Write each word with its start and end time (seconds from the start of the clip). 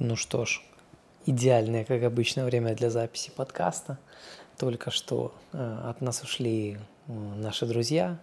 Ну 0.00 0.14
что 0.14 0.44
ж, 0.44 0.62
идеальное, 1.26 1.84
как 1.84 2.04
обычно, 2.04 2.44
время 2.44 2.76
для 2.76 2.88
записи 2.88 3.32
подкаста. 3.34 3.98
Только 4.56 4.92
что 4.92 5.34
э, 5.52 5.80
от 5.86 6.00
нас 6.00 6.22
ушли 6.22 6.78
э, 7.08 7.12
наши 7.12 7.66
друзья, 7.66 8.16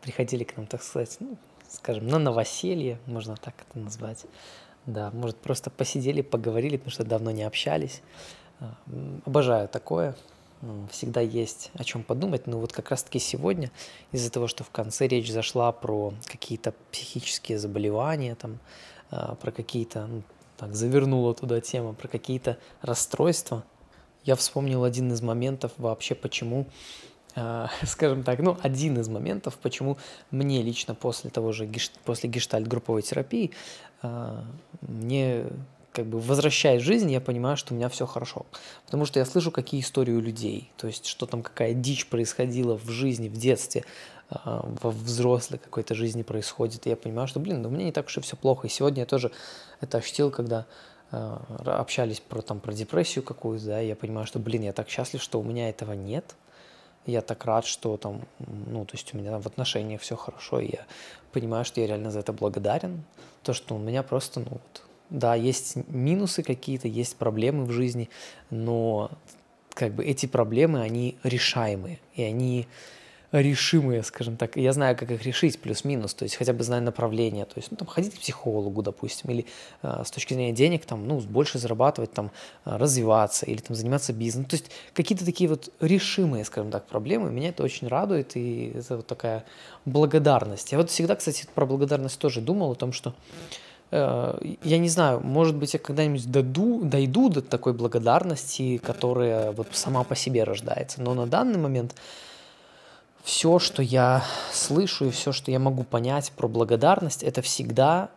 приходили 0.00 0.42
к 0.42 0.56
нам, 0.56 0.66
так 0.66 0.82
сказать, 0.82 1.16
ну, 1.20 1.36
скажем, 1.68 2.08
на 2.08 2.18
новоселье, 2.18 2.98
можно 3.06 3.36
так 3.36 3.54
это 3.70 3.78
назвать. 3.78 4.24
Да, 4.84 5.12
может, 5.12 5.36
просто 5.36 5.70
посидели, 5.70 6.22
поговорили, 6.22 6.76
потому 6.76 6.90
что 6.90 7.04
давно 7.04 7.30
не 7.30 7.44
общались. 7.44 8.02
Э, 8.58 8.64
обожаю 9.24 9.68
такое. 9.68 10.16
Всегда 10.90 11.20
есть 11.20 11.70
о 11.74 11.84
чем 11.84 12.02
подумать. 12.02 12.48
Но 12.48 12.58
вот 12.58 12.72
как 12.72 12.90
раз-таки 12.90 13.20
сегодня, 13.20 13.70
из-за 14.10 14.32
того, 14.32 14.48
что 14.48 14.64
в 14.64 14.70
конце 14.70 15.06
речь 15.06 15.30
зашла 15.30 15.70
про 15.70 16.14
какие-то 16.24 16.74
психические 16.90 17.60
заболевания, 17.60 18.34
там, 18.34 18.58
про 19.10 19.52
какие-то 19.52 20.06
ну, 20.06 20.22
так 20.56 20.74
завернула 20.74 21.34
туда 21.34 21.60
тема 21.60 21.92
про 21.92 22.08
какие-то 22.08 22.58
расстройства, 22.82 23.64
я 24.24 24.34
вспомнил 24.34 24.84
один 24.84 25.12
из 25.12 25.22
моментов 25.22 25.72
вообще, 25.78 26.14
почему, 26.14 26.66
э, 27.36 27.66
скажем 27.84 28.24
так, 28.24 28.40
ну, 28.40 28.58
один 28.62 28.98
из 28.98 29.08
моментов, 29.08 29.56
почему 29.62 29.98
мне 30.30 30.62
лично 30.62 30.94
после 30.94 31.30
того 31.30 31.52
же, 31.52 31.70
после 32.04 32.28
гештальт-групповой 32.28 33.02
терапии, 33.02 33.52
э, 34.02 34.42
мне 34.82 35.46
как 35.92 36.04
бы 36.06 36.20
возвращаясь 36.20 36.82
в 36.82 36.84
жизнь, 36.84 37.10
я 37.10 37.22
понимаю, 37.22 37.56
что 37.56 37.72
у 37.72 37.76
меня 37.76 37.88
все 37.88 38.04
хорошо. 38.04 38.44
Потому 38.84 39.06
что 39.06 39.18
я 39.18 39.24
слышу, 39.24 39.50
какие 39.50 39.80
истории 39.80 40.12
у 40.12 40.20
людей, 40.20 40.70
то 40.76 40.86
есть, 40.86 41.06
что 41.06 41.24
там 41.24 41.42
какая 41.42 41.72
дичь 41.72 42.06
происходила 42.08 42.76
в 42.76 42.90
жизни, 42.90 43.30
в 43.30 43.32
детстве, 43.38 43.82
во 44.30 44.90
взрослой 44.90 45.58
какой-то 45.58 45.94
жизни 45.94 46.22
происходит. 46.22 46.86
И 46.86 46.90
я 46.90 46.96
понимаю, 46.96 47.28
что, 47.28 47.40
блин, 47.40 47.62
ну, 47.62 47.68
у 47.68 47.72
меня 47.72 47.84
не 47.84 47.92
так 47.92 48.06
уж 48.06 48.18
и 48.18 48.20
все 48.20 48.36
плохо. 48.36 48.66
И 48.66 48.70
сегодня 48.70 49.00
я 49.00 49.06
тоже 49.06 49.30
это 49.80 49.98
ощутил, 49.98 50.30
когда 50.30 50.66
э, 51.12 51.36
общались 51.64 52.20
про, 52.20 52.42
там, 52.42 52.60
про 52.60 52.72
депрессию 52.72 53.22
какую-то, 53.22 53.66
да, 53.66 53.82
и 53.82 53.88
я 53.88 53.96
понимаю, 53.96 54.26
что, 54.26 54.38
блин, 54.38 54.62
я 54.62 54.72
так 54.72 54.88
счастлив, 54.88 55.22
что 55.22 55.38
у 55.38 55.44
меня 55.44 55.68
этого 55.68 55.92
нет. 55.92 56.34
Я 57.06 57.20
так 57.20 57.44
рад, 57.44 57.64
что 57.66 57.96
там, 57.96 58.22
ну, 58.40 58.84
то 58.84 58.96
есть 58.96 59.14
у 59.14 59.18
меня 59.18 59.38
в 59.38 59.46
отношениях 59.46 60.00
все 60.00 60.16
хорошо, 60.16 60.58
и 60.58 60.72
я 60.72 60.86
понимаю, 61.32 61.64
что 61.64 61.80
я 61.80 61.86
реально 61.86 62.10
за 62.10 62.18
это 62.18 62.32
благодарен. 62.32 63.04
То, 63.44 63.52
что 63.52 63.76
у 63.76 63.78
меня 63.78 64.02
просто, 64.02 64.40
ну, 64.40 64.46
вот, 64.50 64.82
да, 65.10 65.36
есть 65.36 65.76
минусы 65.88 66.42
какие-то, 66.42 66.88
есть 66.88 67.14
проблемы 67.16 67.64
в 67.64 67.70
жизни, 67.70 68.10
но 68.50 69.12
как 69.72 69.94
бы 69.94 70.04
эти 70.04 70.26
проблемы, 70.26 70.80
они 70.80 71.16
решаемые, 71.22 72.00
и 72.14 72.24
они 72.24 72.66
решимые, 73.40 74.02
скажем 74.02 74.36
так. 74.36 74.56
Я 74.56 74.72
знаю, 74.72 74.96
как 74.96 75.10
их 75.10 75.24
решить, 75.24 75.58
плюс-минус, 75.58 76.14
то 76.14 76.24
есть 76.24 76.36
хотя 76.36 76.52
бы 76.52 76.64
знаю 76.64 76.82
направление, 76.82 77.44
то 77.44 77.54
есть, 77.56 77.70
ну, 77.70 77.76
там, 77.76 77.86
ходить 77.86 78.14
к 78.14 78.18
психологу, 78.18 78.82
допустим, 78.82 79.30
или 79.30 79.46
э, 79.82 80.02
с 80.04 80.10
точки 80.10 80.34
зрения 80.34 80.52
денег, 80.52 80.84
там, 80.84 81.06
ну, 81.06 81.20
больше 81.20 81.58
зарабатывать, 81.58 82.12
там, 82.12 82.30
а, 82.64 82.78
развиваться, 82.78 83.46
или 83.46 83.58
там 83.58 83.76
заниматься 83.76 84.12
бизнесом. 84.12 84.48
То 84.48 84.56
есть 84.56 84.70
какие-то 84.94 85.24
такие 85.24 85.48
вот 85.48 85.72
решимые, 85.80 86.44
скажем 86.44 86.70
так, 86.70 86.86
проблемы, 86.86 87.30
меня 87.30 87.50
это 87.50 87.62
очень 87.62 87.88
радует, 87.88 88.36
и 88.36 88.72
это 88.74 88.96
вот 88.96 89.06
такая 89.06 89.44
благодарность. 89.84 90.72
Я 90.72 90.78
вот 90.78 90.90
всегда, 90.90 91.16
кстати, 91.16 91.46
про 91.54 91.66
благодарность 91.66 92.18
тоже 92.18 92.40
думал, 92.40 92.72
о 92.72 92.74
том, 92.74 92.92
что 92.92 93.14
э, 93.90 94.54
я 94.62 94.78
не 94.78 94.88
знаю, 94.88 95.20
может 95.20 95.56
быть, 95.56 95.74
я 95.74 95.80
когда-нибудь 95.80 96.30
дойду, 96.30 96.82
дойду 96.84 97.28
до 97.28 97.42
такой 97.42 97.72
благодарности, 97.72 98.78
которая 98.78 99.52
вот 99.52 99.68
сама 99.72 100.04
по 100.04 100.14
себе 100.14 100.44
рождается. 100.44 101.02
Но 101.02 101.14
на 101.14 101.26
данный 101.26 101.58
момент 101.58 101.94
все, 103.26 103.58
что 103.58 103.82
я 103.82 104.24
слышу 104.52 105.06
и 105.06 105.10
все, 105.10 105.32
что 105.32 105.50
я 105.50 105.58
могу 105.58 105.82
понять 105.82 106.30
про 106.36 106.46
благодарность, 106.46 107.24
это 107.24 107.42
всегда 107.42 108.08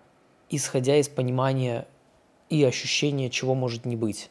исходя 0.52 0.98
из 0.98 1.10
понимания 1.10 1.88
и 2.52 2.64
ощущения, 2.64 3.32
чего 3.32 3.56
может 3.56 3.86
не 3.86 3.96
быть. 3.96 4.30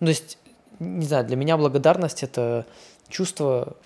Ну, 0.00 0.06
то 0.06 0.10
есть, 0.10 0.38
не 0.80 1.06
знаю, 1.06 1.24
для 1.26 1.36
меня 1.36 1.56
благодарность 1.56 2.24
это 2.24 2.66
чувство 3.08 3.76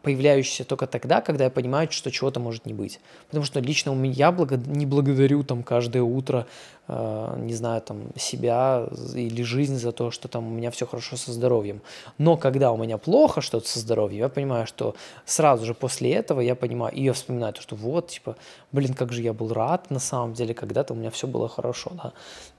появляющийся 0.00 0.64
только 0.64 0.86
тогда, 0.86 1.20
когда 1.20 1.44
я 1.44 1.50
понимаю, 1.50 1.88
что 1.90 2.10
чего-то 2.10 2.40
может 2.40 2.64
не 2.64 2.72
быть. 2.72 2.98
Потому 3.26 3.44
что 3.44 3.60
лично 3.60 3.92
у 3.92 3.94
меня 3.94 4.32
благо... 4.32 4.56
не 4.56 4.86
благодарю 4.86 5.44
там 5.44 5.62
каждое 5.62 6.02
утро, 6.02 6.46
не 6.88 7.54
знаю, 7.54 7.80
там 7.80 8.08
себя 8.16 8.86
или 9.14 9.42
жизнь 9.42 9.76
за 9.76 9.92
то, 9.92 10.10
что 10.10 10.28
там 10.28 10.46
у 10.46 10.50
меня 10.50 10.70
все 10.70 10.86
хорошо 10.86 11.16
со 11.16 11.32
здоровьем. 11.32 11.80
Но 12.18 12.36
когда 12.36 12.72
у 12.72 12.76
меня 12.76 12.98
плохо 12.98 13.40
что-то 13.40 13.66
со 13.66 13.78
здоровьем, 13.78 14.20
я 14.20 14.28
понимаю, 14.28 14.66
что 14.66 14.94
сразу 15.24 15.64
же 15.64 15.74
после 15.74 16.12
этого 16.12 16.40
я 16.40 16.54
понимаю, 16.54 16.94
и 16.94 17.02
я 17.02 17.12
вспоминаю 17.12 17.54
то, 17.54 17.62
что 17.62 17.74
вот, 17.74 18.08
типа, 18.08 18.36
блин, 18.72 18.94
как 18.94 19.12
же 19.12 19.22
я 19.22 19.32
был 19.32 19.52
рад 19.52 19.90
на 19.90 19.98
самом 19.98 20.34
деле, 20.34 20.52
когда-то 20.52 20.92
у 20.92 20.96
меня 20.96 21.10
все 21.10 21.26
было 21.26 21.48
хорошо, 21.48 21.92
да 21.94 22.12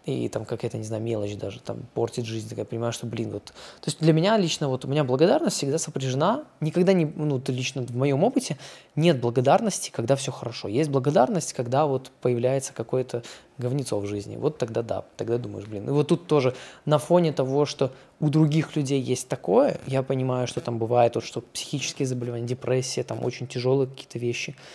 и 0.06 0.30
там 0.30 0.46
какая-то, 0.46 0.78
не 0.78 0.84
знаю, 0.84 1.02
мелочь 1.02 1.35
даже 1.35 1.59
там 1.59 1.80
портит 1.94 2.25
жизнь, 2.25 2.47
так 2.47 2.59
я 2.59 2.66
понимаю, 2.66 2.94
что, 2.94 3.08
блин, 3.08 3.31
вот. 3.31 3.46
То 3.46 3.88
есть 3.88 4.00
для 4.00 4.14
меня 4.14 4.38
лично 4.38 4.69
вот 4.69 4.85
у 4.85 4.88
меня 4.88 5.03
благодарность 5.03 5.58
всегда 5.58 5.80
сопряжена, 5.80 6.44
никогда 6.59 6.94
не, 6.94 7.06
ну, 7.06 7.41
лично 7.47 7.81
в 7.81 7.96
моем 7.96 8.24
опыте 8.24 8.58
нет 8.96 9.19
благодарности, 9.19 9.90
когда 9.90 10.16
все 10.16 10.31
хорошо. 10.31 10.68
Есть 10.68 10.91
благодарность, 10.91 11.53
когда 11.53 11.88
вот 11.88 12.12
появляется 12.22 12.72
какое-то 12.74 13.24
говнецо 13.58 14.00
в 14.00 14.06
жизни. 14.06 14.38
Вот 14.38 14.58
тогда 14.58 14.82
да, 14.82 15.04
тогда 15.18 15.38
думаешь, 15.38 15.68
блин. 15.68 15.88
И 15.88 15.92
вот 15.92 16.08
тут 16.08 16.28
тоже 16.28 16.54
на 16.86 16.98
фоне 16.98 17.32
того, 17.32 17.66
что 17.66 17.92
у 18.20 18.30
других 18.30 18.76
людей 18.76 19.02
есть 19.02 19.28
такое, 19.28 19.80
я 19.88 20.04
понимаю, 20.04 20.48
что 20.48 20.62
там 20.62 20.78
бывает, 20.78 21.16
вот, 21.16 21.24
что 21.24 21.42
психические 21.42 22.08
заболевания, 22.08 22.48
депрессия, 22.48 23.04
там 23.04 23.24
очень 23.24 23.48
тяжелые 23.48 23.88
какие-то 23.88 24.20
вещи– 24.20 24.56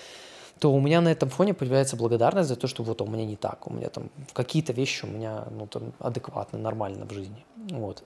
то 0.60 0.72
у 0.72 0.80
меня 0.80 1.00
на 1.00 1.08
этом 1.08 1.30
фоне 1.30 1.54
появляется 1.54 1.96
благодарность 1.96 2.48
за 2.48 2.56
то, 2.56 2.66
что 2.66 2.82
вот 2.82 3.00
у 3.00 3.06
меня 3.06 3.24
не 3.24 3.36
так, 3.36 3.66
у 3.66 3.72
меня 3.72 3.88
там 3.88 4.10
какие-то 4.34 4.74
вещи 4.74 5.06
у 5.06 5.08
меня 5.08 5.46
ну, 5.50 5.66
там, 5.66 5.94
адекватно, 5.98 6.58
нормально 6.58 7.06
в 7.06 7.12
жизни. 7.12 7.44
Вот. 7.70 8.04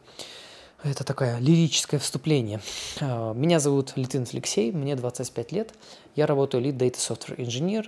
Это 0.84 1.02
такое 1.02 1.38
лирическое 1.38 1.98
вступление. 1.98 2.60
А, 3.00 3.32
меня 3.32 3.58
зовут 3.58 3.94
Литвин 3.96 4.26
Алексей, 4.32 4.70
мне 4.70 4.94
25 4.94 5.52
лет. 5.52 5.74
Я 6.14 6.26
работаю 6.26 6.62
Lead 6.62 6.76
Data 6.76 6.96
Software 6.96 7.36
Engineer 7.36 7.86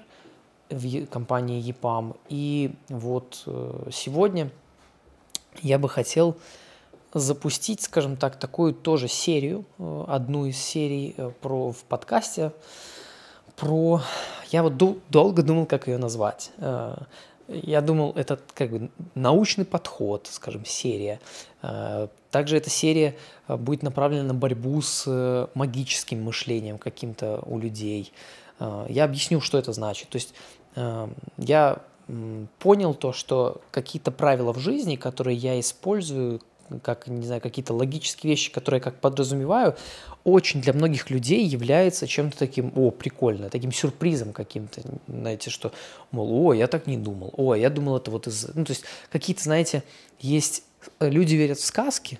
в 0.70 1.06
компании 1.06 1.62
EPAM. 1.70 2.16
И 2.28 2.72
вот 2.88 3.42
э, 3.46 3.88
сегодня 3.92 4.50
я 5.62 5.78
бы 5.78 5.88
хотел 5.88 6.36
запустить, 7.14 7.82
скажем 7.82 8.16
так, 8.16 8.38
такую 8.38 8.74
тоже 8.74 9.08
серию, 9.08 9.64
э, 9.78 10.04
одну 10.08 10.46
из 10.46 10.58
серий 10.58 11.14
э, 11.16 11.30
про, 11.40 11.72
в 11.72 11.84
подкасте, 11.84 12.52
про... 13.56 14.02
Я 14.50 14.62
вот 14.62 14.76
долго 14.76 15.42
думал, 15.42 15.66
как 15.66 15.88
ее 15.88 15.98
назвать. 15.98 16.52
Я 17.48 17.80
думал, 17.80 18.12
это 18.14 18.38
как 18.54 18.70
бы 18.70 18.90
научный 19.14 19.64
подход, 19.64 20.28
скажем, 20.30 20.64
серия. 20.64 21.20
Также 22.30 22.58
эта 22.58 22.70
серия 22.70 23.16
будет 23.48 23.82
направлена 23.82 24.22
на 24.22 24.34
борьбу 24.34 24.80
с 24.82 25.48
магическим 25.54 26.22
мышлением 26.22 26.78
каким-то 26.78 27.42
у 27.46 27.58
людей. 27.58 28.12
Я 28.88 29.04
объясню, 29.04 29.40
что 29.40 29.58
это 29.58 29.72
значит. 29.72 30.10
То 30.10 30.16
есть 30.16 30.32
я 31.38 31.78
понял 32.58 32.94
то, 32.94 33.12
что 33.12 33.60
какие-то 33.70 34.10
правила 34.10 34.52
в 34.52 34.58
жизни, 34.58 34.96
которые 34.96 35.36
я 35.36 35.58
использую 35.58 36.40
как, 36.82 37.06
не 37.06 37.24
знаю, 37.24 37.40
какие-то 37.40 37.74
логические 37.74 38.30
вещи, 38.32 38.50
которые 38.50 38.78
я 38.78 38.82
как 38.82 39.00
подразумеваю, 39.00 39.76
очень 40.24 40.60
для 40.60 40.72
многих 40.72 41.10
людей 41.10 41.44
является 41.44 42.06
чем-то 42.06 42.36
таким, 42.36 42.72
о, 42.74 42.90
прикольно, 42.90 43.50
таким 43.50 43.72
сюрпризом 43.72 44.32
каким-то, 44.32 44.82
знаете, 45.06 45.50
что, 45.50 45.72
мол, 46.10 46.48
о, 46.48 46.54
я 46.54 46.66
так 46.66 46.86
не 46.86 46.96
думал, 46.96 47.32
о, 47.36 47.54
я 47.54 47.70
думал 47.70 47.98
это 47.98 48.10
вот 48.10 48.26
из... 48.26 48.48
Ну, 48.54 48.64
то 48.64 48.72
есть 48.72 48.84
какие-то, 49.10 49.42
знаете, 49.42 49.82
есть... 50.18 50.64
Э, 50.98 51.08
люди 51.08 51.34
верят 51.34 51.58
в 51.58 51.64
сказки, 51.64 52.18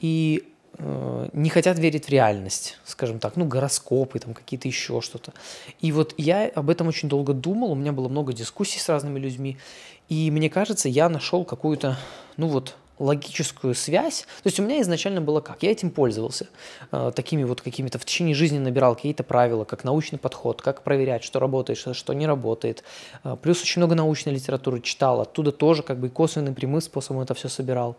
и 0.00 0.52
не 0.78 1.50
хотят 1.50 1.78
верить 1.78 2.06
в 2.06 2.08
реальность, 2.08 2.78
скажем 2.84 3.18
так, 3.18 3.36
ну, 3.36 3.44
гороскопы, 3.44 4.20
там, 4.20 4.32
какие-то 4.34 4.68
еще 4.68 5.00
что-то. 5.00 5.32
И 5.80 5.90
вот 5.90 6.14
я 6.16 6.48
об 6.54 6.70
этом 6.70 6.86
очень 6.86 7.08
долго 7.08 7.32
думал, 7.32 7.72
у 7.72 7.74
меня 7.74 7.92
было 7.92 8.08
много 8.08 8.32
дискуссий 8.32 8.78
с 8.78 8.88
разными 8.88 9.18
людьми, 9.18 9.56
и 10.08 10.30
мне 10.30 10.48
кажется, 10.48 10.88
я 10.88 11.08
нашел 11.08 11.44
какую-то, 11.44 11.98
ну, 12.36 12.46
вот, 12.46 12.76
логическую 12.98 13.74
связь. 13.74 14.22
То 14.42 14.46
есть 14.46 14.58
у 14.60 14.62
меня 14.62 14.80
изначально 14.80 15.20
было 15.20 15.40
как? 15.40 15.62
Я 15.62 15.70
этим 15.70 15.90
пользовался. 15.90 16.48
Э, 16.90 17.12
такими 17.14 17.44
вот 17.44 17.60
какими-то 17.60 17.98
в 17.98 18.04
течение 18.04 18.34
жизни 18.34 18.58
набирал 18.58 18.94
какие-то 18.96 19.22
правила, 19.22 19.64
как 19.64 19.84
научный 19.84 20.18
подход, 20.18 20.62
как 20.62 20.82
проверять, 20.82 21.24
что 21.24 21.38
работает, 21.38 21.78
что, 21.78 21.94
что 21.94 22.12
не 22.12 22.26
работает. 22.26 22.82
Э, 23.24 23.36
плюс 23.40 23.62
очень 23.62 23.80
много 23.80 23.94
научной 23.94 24.32
литературы 24.34 24.80
читал. 24.80 25.20
Оттуда 25.20 25.52
тоже 25.52 25.82
как 25.82 25.98
бы 25.98 26.08
косвенным 26.08 26.54
прямым 26.54 26.80
способом 26.80 27.22
это 27.22 27.34
все 27.34 27.48
собирал. 27.48 27.96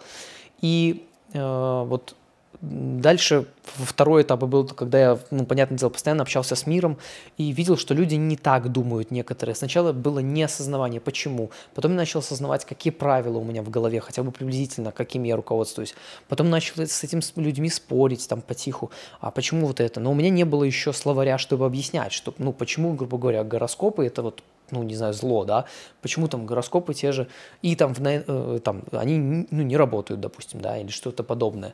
И 0.62 1.06
э, 1.34 1.84
вот 1.88 2.16
Дальше 2.62 3.46
второй 3.64 4.24
этап 4.24 4.44
был, 4.44 4.68
когда 4.68 5.00
я, 5.00 5.20
ну, 5.32 5.46
понятное 5.46 5.78
дело, 5.78 5.90
постоянно 5.90 6.24
общался 6.24 6.56
с 6.56 6.68
миром 6.68 6.98
и 7.38 7.52
видел, 7.52 7.78
что 7.78 7.94
люди 7.94 8.16
не 8.16 8.36
так 8.36 8.70
думают 8.70 9.12
некоторые. 9.12 9.56
Сначала 9.56 9.94
было 9.94 10.20
неосознавание, 10.20 11.00
почему. 11.00 11.52
Потом 11.74 11.92
я 11.92 11.98
начал 11.98 12.20
осознавать, 12.20 12.66
какие 12.66 12.92
правила 12.92 13.38
у 13.38 13.46
меня 13.46 13.62
в 13.62 13.70
голове, 13.70 14.02
хотя 14.02 14.24
бы 14.24 14.32
приблизительно, 14.32 14.92
какими 14.92 15.30
я 15.30 15.38
руководствуюсь. 15.38 15.96
Потом 16.28 16.50
начал 16.50 16.82
с 16.86 17.04
этим 17.04 17.22
с 17.22 17.32
людьми 17.38 17.70
спорить 17.70 18.28
там 18.28 18.42
потиху, 18.42 18.92
а 19.22 19.32
почему 19.32 19.68
вот 19.68 19.80
это. 19.80 20.02
Но 20.02 20.12
у 20.12 20.16
меня 20.16 20.30
не 20.30 20.44
было 20.44 20.66
еще 20.66 20.92
словаря, 20.92 21.38
чтобы 21.38 21.66
объяснять, 21.66 22.12
что, 22.12 22.34
ну, 22.40 22.52
почему, 22.52 22.94
грубо 22.94 23.18
говоря, 23.18 23.44
гороскопы– 23.46 24.06
это 24.08 24.22
вот 24.22 24.44
ну, 24.72 24.84
не 24.84 24.96
знаю, 24.96 25.14
зло, 25.14 25.46
да, 25.46 25.66
почему 26.02 26.28
там 26.28 26.46
гороскопы 26.46 26.94
те 26.94 27.12
же, 27.12 27.28
и 27.64 27.76
там, 27.76 27.96
в, 27.96 28.02
э, 28.06 28.60
там 28.64 28.84
они 28.92 29.48
ну, 29.50 29.64
не 29.64 29.78
работают, 29.78 30.22
допустим, 30.22 30.62
да, 30.62 30.78
или 30.78 30.90
что-то 30.90 31.24
подобное. 31.24 31.74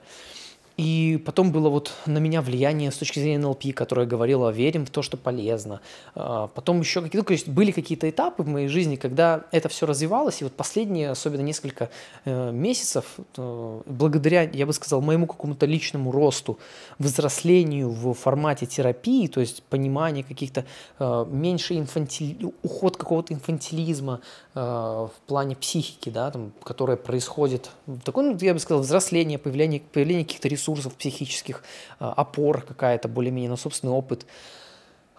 И 0.77 1.21
потом 1.25 1.51
было 1.51 1.69
вот 1.69 1.93
на 2.05 2.17
меня 2.17 2.41
влияние 2.41 2.91
с 2.91 2.97
точки 2.97 3.19
зрения 3.19 3.39
НЛП, 3.39 3.73
которое 3.73 4.05
говорило, 4.05 4.49
верим 4.49 4.85
в 4.85 4.89
то, 4.89 5.01
что 5.01 5.15
полезно. 5.15 5.79
А, 6.15 6.47
потом 6.47 6.81
еще 6.81 7.01
какие-то, 7.01 7.25
то 7.25 7.31
есть 7.31 7.47
были 7.47 7.71
какие-то 7.71 8.09
этапы 8.09 8.43
в 8.43 8.47
моей 8.47 8.67
жизни, 8.67 8.97
когда 8.97 9.45
это 9.51 9.69
все 9.69 9.85
развивалось, 9.85 10.41
и 10.41 10.43
вот 10.43 10.53
последние, 10.53 11.11
особенно 11.11 11.41
несколько 11.41 11.89
э, 12.25 12.51
месяцев, 12.51 13.05
э, 13.37 13.81
благодаря, 13.85 14.43
я 14.43 14.65
бы 14.65 14.73
сказал, 14.73 15.01
моему 15.01 15.27
какому-то 15.27 15.65
личному 15.65 16.11
росту, 16.11 16.59
взрослению 16.99 17.91
в 17.91 18.13
формате 18.13 18.65
терапии, 18.65 19.27
то 19.27 19.39
есть 19.39 19.63
понимание 19.63 20.25
каких-то 20.25 20.65
э, 20.99 21.25
меньше 21.29 21.77
инфантили... 21.77 22.51
уход 22.63 22.97
какого-то 22.97 23.33
инфантилизма 23.33 24.21
в 24.53 25.11
плане 25.27 25.57
психики, 25.57 26.09
да, 26.09 26.31
там, 26.31 26.53
которое 26.63 26.95
происходит, 26.95 27.71
такое, 28.05 28.31
ну, 28.31 28.37
я 28.39 28.53
бы 28.53 28.59
сказал, 28.59 28.81
взросление, 28.83 29.37
появление, 29.37 29.81
появление 29.81 30.23
каких-то 30.23 30.47
ресурсов, 30.47 30.64
ресурсов 30.65 30.95
психических, 30.95 31.63
а, 31.99 32.13
опор 32.13 32.61
какая-то 32.61 33.07
более-менее 33.07 33.49
на 33.49 33.57
собственный 33.57 33.93
опыт. 33.93 34.25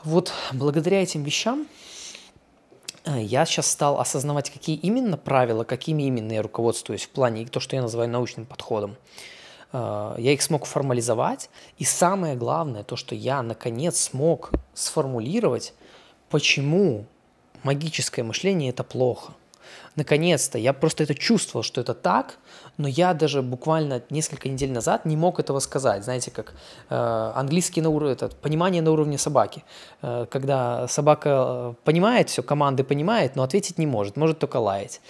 Вот 0.03 0.33
благодаря 0.53 1.03
этим 1.03 1.23
вещам 1.23 1.67
э, 3.05 3.23
я 3.23 3.47
сейчас 3.47 3.71
стал 3.71 4.01
осознавать, 4.01 4.51
какие 4.51 4.77
именно 4.77 5.17
правила, 5.17 5.65
какими 5.65 6.05
именно 6.05 6.33
я 6.33 6.43
руководствуюсь 6.43 7.05
в 7.05 7.11
плане 7.11 7.47
то, 7.47 7.61
что 7.61 7.77
я 7.77 7.83
называю 7.83 8.09
научным 8.11 8.45
подходом. 8.45 8.97
Э, 9.73 10.15
я 10.19 10.33
их 10.33 10.43
смог 10.43 10.67
формализовать, 10.67 11.49
и 11.79 11.85
самое 11.85 12.35
главное, 12.37 12.83
то, 12.83 12.97
что 12.97 13.15
я 13.15 13.43
наконец 13.43 14.01
смог 14.01 14.51
сформулировать, 14.75 15.75
почему 16.29 17.07
магическое 17.63 18.23
мышление– 18.23 18.71
это 18.71 18.85
плохо. 18.85 19.33
Наконец-то 19.97 20.59
я 20.59 20.73
просто 20.73 21.05
это 21.05 21.15
чувствовал, 21.15 21.63
что 21.63 21.81
это 21.81 21.95
так, 21.95 22.39
но 22.77 22.87
я 22.87 23.15
даже 23.15 23.43
буквально 23.43 24.03
несколько 24.11 24.49
недель 24.49 24.71
назад 24.71 25.07
не 25.07 25.17
мог 25.17 25.41
этого 25.41 25.59
сказать. 25.61 26.05
Знаете, 26.05 26.31
как 26.31 26.53
э, 26.91 27.33
английский 27.35 27.81
на 27.81 27.89
уровне, 27.89 28.13
это 28.13 28.29
понимание 28.29 28.83
на 28.83 28.93
уровне 28.93 29.17
собаки. 29.17 29.65
Э, 30.03 30.27
когда 30.31 30.87
собака 30.89 31.31
э, 31.31 31.75
понимает 31.85 32.29
все, 32.29 32.43
команды 32.43 32.85
понимает, 32.85 33.37
но 33.37 33.43
ответить 33.43 33.79
не 33.79 33.87
может, 33.87 34.17
может 34.17 34.39
только 34.39 34.59
лаять 34.59 35.01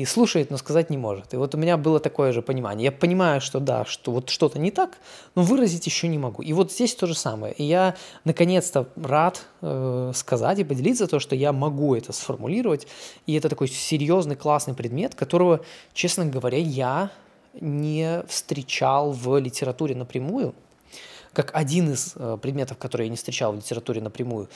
и 0.00 0.04
слушает, 0.04 0.50
но 0.50 0.56
сказать 0.56 0.90
не 0.90 0.96
может. 0.96 1.34
И 1.34 1.36
вот 1.36 1.54
у 1.54 1.58
меня 1.58 1.76
было 1.76 2.00
такое 2.00 2.32
же 2.32 2.42
понимание. 2.42 2.86
Я 2.86 2.92
понимаю, 2.92 3.40
что 3.40 3.60
да, 3.60 3.84
что 3.84 4.12
вот 4.12 4.30
что-то 4.30 4.58
не 4.58 4.70
так, 4.70 4.98
но 5.34 5.42
выразить 5.42 5.86
еще 5.86 6.08
не 6.08 6.18
могу. 6.18 6.42
И 6.42 6.52
вот 6.52 6.72
здесь 6.72 6.94
то 6.94 7.06
же 7.06 7.14
самое. 7.14 7.54
И 7.54 7.62
я 7.64 7.94
наконец-то 8.24 8.88
рад 8.96 9.42
э, 9.62 10.12
сказать 10.14 10.58
и 10.58 10.64
поделиться 10.64 11.06
то, 11.06 11.20
что 11.20 11.36
я 11.36 11.52
могу 11.52 11.94
это 11.94 12.12
сформулировать. 12.12 12.86
И 13.26 13.34
это 13.34 13.48
такой 13.48 13.68
серьезный, 13.68 14.33
классный 14.36 14.74
предмет, 14.74 15.14
которого, 15.14 15.60
честно 15.92 16.26
говоря, 16.26 16.58
я 16.58 17.10
не 17.60 18.22
встречал 18.28 19.12
в 19.12 19.38
литературе 19.38 19.94
напрямую, 19.94 20.54
как 21.32 21.50
один 21.54 21.92
из 21.92 22.14
э, 22.16 22.38
предметов, 22.40 22.78
которые 22.78 23.06
я 23.06 23.10
не 23.10 23.16
встречал 23.16 23.52
в 23.52 23.56
литературе 23.56 24.00
напрямую. 24.00 24.48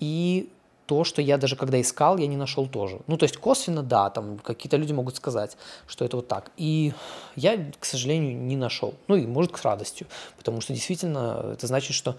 И 0.00 0.50
то, 0.86 1.02
что 1.04 1.20
я 1.20 1.36
даже 1.36 1.56
когда 1.56 1.80
искал, 1.80 2.16
я 2.16 2.26
не 2.26 2.36
нашел 2.36 2.66
тоже. 2.66 3.00
Ну, 3.06 3.16
то 3.16 3.24
есть 3.24 3.36
косвенно, 3.36 3.82
да, 3.82 4.08
там 4.10 4.38
какие-то 4.38 4.76
люди 4.76 4.92
могут 4.92 5.16
сказать, 5.16 5.56
что 5.86 6.04
это 6.04 6.16
вот 6.16 6.28
так. 6.28 6.52
И 6.56 6.92
я, 7.34 7.70
к 7.78 7.84
сожалению, 7.84 8.36
не 8.36 8.56
нашел. 8.56 8.94
Ну, 9.08 9.16
и 9.16 9.26
может, 9.26 9.52
к 9.52 9.62
радостью, 9.62 10.06
потому 10.36 10.60
что 10.60 10.72
действительно 10.72 11.50
это 11.52 11.66
значит, 11.66 11.94
что 11.94 12.16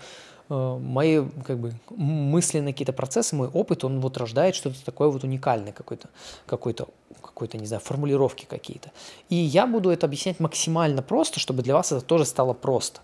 мои 0.50 1.24
как 1.46 1.60
бы 1.60 1.74
мысленные 1.90 2.74
какие-то 2.74 2.94
процессы, 2.94 3.36
мой 3.36 3.48
опыт, 3.48 3.84
он 3.84 4.00
вот 4.00 4.18
рождает 4.18 4.56
что-то 4.56 4.84
такое 4.86 5.10
вот 5.10 5.24
уникальное, 5.24 5.74
какой-то, 5.74 6.10
какой-то, 6.46 6.88
какой-то, 7.22 7.58
не 7.58 7.66
знаю, 7.66 7.82
формулировки 7.82 8.46
какие-то. 8.46 8.92
И 9.30 9.36
я 9.36 9.68
буду 9.68 9.90
это 9.90 10.06
объяснять 10.06 10.40
максимально 10.40 11.02
просто, 11.02 11.40
чтобы 11.40 11.64
для 11.64 11.74
вас 11.74 11.92
это 11.92 12.02
тоже 12.02 12.26
стало 12.26 12.54
просто, 12.54 13.02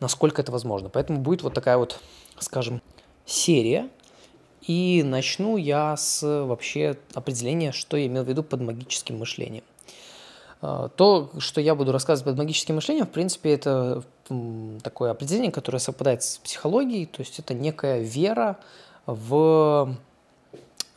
насколько 0.00 0.40
это 0.42 0.52
возможно. 0.52 0.88
Поэтому 0.88 1.20
будет 1.20 1.42
вот 1.42 1.54
такая 1.54 1.78
вот, 1.78 2.00
скажем, 2.38 2.80
серия, 3.26 3.88
и 4.66 5.02
начну 5.04 5.56
я 5.56 5.96
с 5.96 6.22
вообще 6.22 6.96
определения, 7.12 7.72
что 7.72 7.96
я 7.96 8.06
имел 8.06 8.24
в 8.24 8.28
виду 8.28 8.42
под 8.42 8.62
магическим 8.62 9.18
мышлением. 9.18 9.64
А, 10.66 10.88
то, 10.88 11.30
что 11.38 11.60
я 11.60 11.74
буду 11.74 11.92
рассказывать 11.92 12.24
под 12.24 12.38
магическим 12.38 12.76
мышлением, 12.76 13.06
в 13.06 13.10
принципе, 13.10 13.52
это 13.52 14.02
такое 14.82 15.10
определение, 15.10 15.52
которое 15.52 15.78
совпадает 15.78 16.22
с 16.22 16.38
психологией, 16.38 17.04
то 17.04 17.20
есть 17.20 17.38
это 17.38 17.52
некая 17.52 18.00
вера 18.00 18.56
в, 19.04 19.94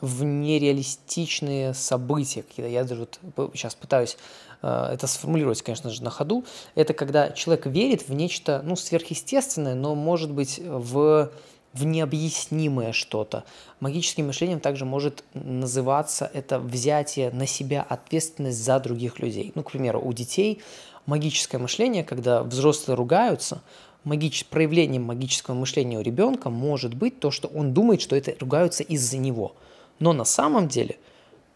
в 0.00 0.24
нереалистичные 0.24 1.74
события. 1.74 2.44
Я 2.56 2.84
даже 2.84 3.06
вот 3.36 3.50
сейчас 3.52 3.74
пытаюсь 3.74 4.16
а, 4.62 4.94
это 4.94 5.06
сформулировать, 5.06 5.60
конечно 5.60 5.90
же, 5.90 6.02
на 6.02 6.08
ходу. 6.08 6.46
Это 6.74 6.94
когда 6.94 7.30
человек 7.32 7.66
верит 7.66 8.08
в 8.08 8.14
нечто 8.14 8.62
ну, 8.64 8.74
сверхъестественное, 8.74 9.74
но, 9.74 9.94
может 9.94 10.30
быть, 10.30 10.58
в 10.64 11.30
в 11.72 11.84
необъяснимое 11.84 12.92
что-то. 12.92 13.44
Магическим 13.80 14.26
мышлением 14.26 14.60
также 14.60 14.84
может 14.84 15.24
называться 15.34 16.30
это 16.32 16.58
взятие 16.58 17.30
на 17.30 17.46
себя 17.46 17.84
ответственность 17.88 18.62
за 18.62 18.80
других 18.80 19.18
людей. 19.18 19.52
Ну, 19.54 19.62
к 19.62 19.70
примеру, 19.70 20.00
у 20.00 20.12
детей 20.12 20.60
магическое 21.06 21.58
мышление, 21.58 22.04
когда 22.04 22.42
взрослые 22.42 22.96
ругаются, 22.96 23.62
магич... 24.04 24.46
проявлением 24.46 25.04
магического 25.04 25.54
мышления 25.54 25.98
у 25.98 26.02
ребенка 26.02 26.50
может 26.50 26.94
быть 26.94 27.20
то, 27.20 27.30
что 27.30 27.48
он 27.48 27.74
думает, 27.74 28.00
что 28.00 28.16
это 28.16 28.34
ругаются 28.40 28.82
из-за 28.82 29.18
него. 29.18 29.54
Но 29.98 30.12
на 30.12 30.24
самом 30.24 30.68
деле 30.68 30.96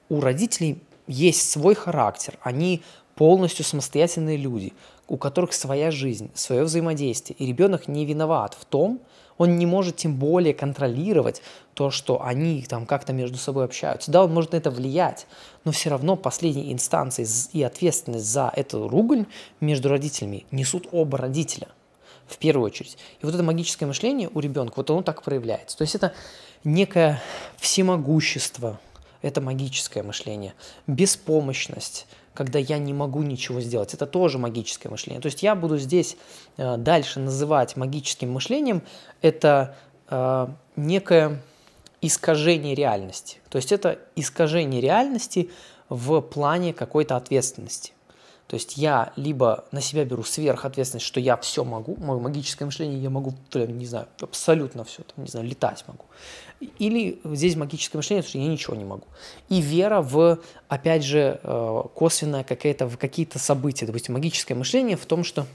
у 0.08 0.20
родителей 0.20 0.78
есть 1.06 1.50
свой 1.50 1.74
характер, 1.74 2.38
они 2.42 2.82
полностью 3.14 3.64
самостоятельные 3.64 4.36
люди, 4.36 4.72
у 5.08 5.16
которых 5.16 5.52
своя 5.52 5.90
жизнь, 5.90 6.30
свое 6.34 6.64
взаимодействие, 6.64 7.36
и 7.38 7.46
ребенок 7.46 7.88
не 7.88 8.06
виноват 8.06 8.56
в 8.58 8.64
том, 8.64 9.00
он 9.42 9.58
не 9.58 9.66
может 9.66 9.96
тем 9.96 10.14
более 10.14 10.54
контролировать 10.54 11.42
то, 11.74 11.90
что 11.90 12.24
они 12.24 12.62
там 12.62 12.86
как-то 12.86 13.12
между 13.12 13.38
собой 13.38 13.64
общаются. 13.64 14.10
Да, 14.10 14.22
он 14.22 14.32
может 14.32 14.52
на 14.52 14.56
это 14.56 14.70
влиять, 14.70 15.26
но 15.64 15.72
все 15.72 15.90
равно 15.90 16.14
последней 16.16 16.72
инстанции 16.72 17.26
и 17.52 17.62
ответственность 17.62 18.26
за 18.26 18.52
эту 18.54 18.88
ругань 18.88 19.26
между 19.60 19.88
родителями 19.88 20.46
несут 20.52 20.86
оба 20.92 21.18
родителя 21.18 21.68
в 22.28 22.38
первую 22.38 22.66
очередь. 22.66 22.96
И 23.20 23.26
вот 23.26 23.34
это 23.34 23.42
магическое 23.42 23.86
мышление 23.86 24.30
у 24.32 24.38
ребенка, 24.38 24.74
вот 24.76 24.90
оно 24.90 25.02
так 25.02 25.22
проявляется. 25.24 25.76
То 25.76 25.82
есть 25.82 25.96
это 25.96 26.14
некое 26.62 27.20
всемогущество, 27.56 28.78
это 29.22 29.40
магическое 29.40 30.04
мышление, 30.04 30.54
беспомощность, 30.86 32.06
когда 32.34 32.58
я 32.58 32.78
не 32.78 32.94
могу 32.94 33.22
ничего 33.22 33.60
сделать. 33.60 33.94
Это 33.94 34.06
тоже 34.06 34.38
магическое 34.38 34.88
мышление. 34.88 35.20
То 35.20 35.26
есть 35.26 35.42
я 35.42 35.54
буду 35.54 35.78
здесь 35.78 36.16
э, 36.56 36.76
дальше 36.76 37.20
называть 37.20 37.76
магическим 37.76 38.32
мышлением 38.32 38.82
это 39.20 39.76
э, 40.08 40.48
некое 40.76 41.42
искажение 42.00 42.74
реальности. 42.74 43.38
То 43.48 43.56
есть 43.56 43.72
это 43.72 43.98
искажение 44.16 44.80
реальности 44.80 45.50
в 45.88 46.20
плане 46.20 46.72
какой-то 46.72 47.16
ответственности. 47.16 47.92
То 48.52 48.56
есть 48.56 48.76
я 48.76 49.14
либо 49.16 49.64
на 49.72 49.80
себя 49.80 50.04
беру 50.04 50.24
сверхответственность, 50.24 51.06
что 51.06 51.20
я 51.20 51.38
все 51.38 51.64
могу, 51.64 51.96
мое 51.96 52.18
магическое 52.18 52.66
мышление, 52.66 53.02
я 53.02 53.08
могу, 53.08 53.32
не 53.54 53.86
знаю, 53.86 54.08
абсолютно 54.20 54.84
все, 54.84 55.04
там, 55.04 55.24
не 55.24 55.30
знаю, 55.30 55.46
летать 55.46 55.82
могу. 55.88 56.04
Или 56.78 57.18
здесь 57.24 57.56
магическое 57.56 57.96
мышление, 57.96 58.22
что 58.22 58.36
я 58.36 58.46
ничего 58.46 58.76
не 58.76 58.84
могу. 58.84 59.06
И 59.48 59.62
вера 59.62 60.02
в, 60.02 60.38
опять 60.68 61.02
же, 61.02 61.40
э, 61.42 61.82
косвенная 61.94 62.44
какая-то, 62.44 62.86
в 62.88 62.98
какие-то 62.98 63.38
события. 63.38 63.86
Допустим, 63.86 64.12
магическое 64.12 64.54
мышление 64.54 64.98
в 64.98 65.06
том, 65.06 65.24
что 65.24 65.46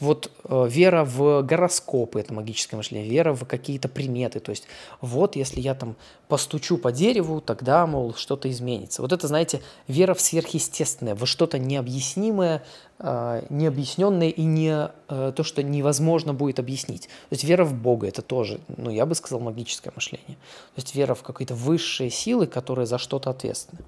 вот 0.00 0.30
э, 0.44 0.66
вера 0.68 1.04
в 1.04 1.42
гороскопы, 1.42 2.20
это 2.20 2.34
магическое 2.34 2.76
мышление, 2.76 3.08
вера 3.08 3.34
в 3.34 3.44
какие-то 3.46 3.88
приметы, 3.88 4.40
то 4.40 4.50
есть 4.50 4.64
вот 5.00 5.36
если 5.36 5.60
я 5.60 5.74
там 5.74 5.96
постучу 6.28 6.76
по 6.76 6.92
дереву, 6.92 7.40
тогда, 7.40 7.86
мол, 7.86 8.14
что-то 8.14 8.50
изменится. 8.50 9.00
Вот 9.02 9.12
это, 9.12 9.26
знаете, 9.28 9.62
вера 9.88 10.14
в 10.14 10.20
сверхъестественное, 10.20 11.14
во 11.14 11.26
что-то 11.26 11.58
необъяснимое, 11.58 12.62
э, 12.98 13.46
необъясненное 13.48 14.28
и 14.28 14.42
не 14.42 14.90
э, 15.08 15.32
то, 15.34 15.42
что 15.42 15.62
невозможно 15.62 16.34
будет 16.34 16.58
объяснить. 16.58 17.02
То 17.28 17.32
есть 17.32 17.44
вера 17.44 17.64
в 17.64 17.74
Бога, 17.74 18.06
это 18.06 18.22
тоже, 18.22 18.60
ну, 18.76 18.90
я 18.90 19.06
бы 19.06 19.14
сказал, 19.14 19.40
магическое 19.40 19.92
мышление. 19.94 20.36
То 20.74 20.82
есть 20.82 20.94
вера 20.94 21.14
в 21.14 21.22
какие-то 21.22 21.54
высшие 21.54 22.10
силы, 22.10 22.46
которые 22.46 22.86
за 22.86 22.98
что-то 22.98 23.30
ответственны. 23.30 23.80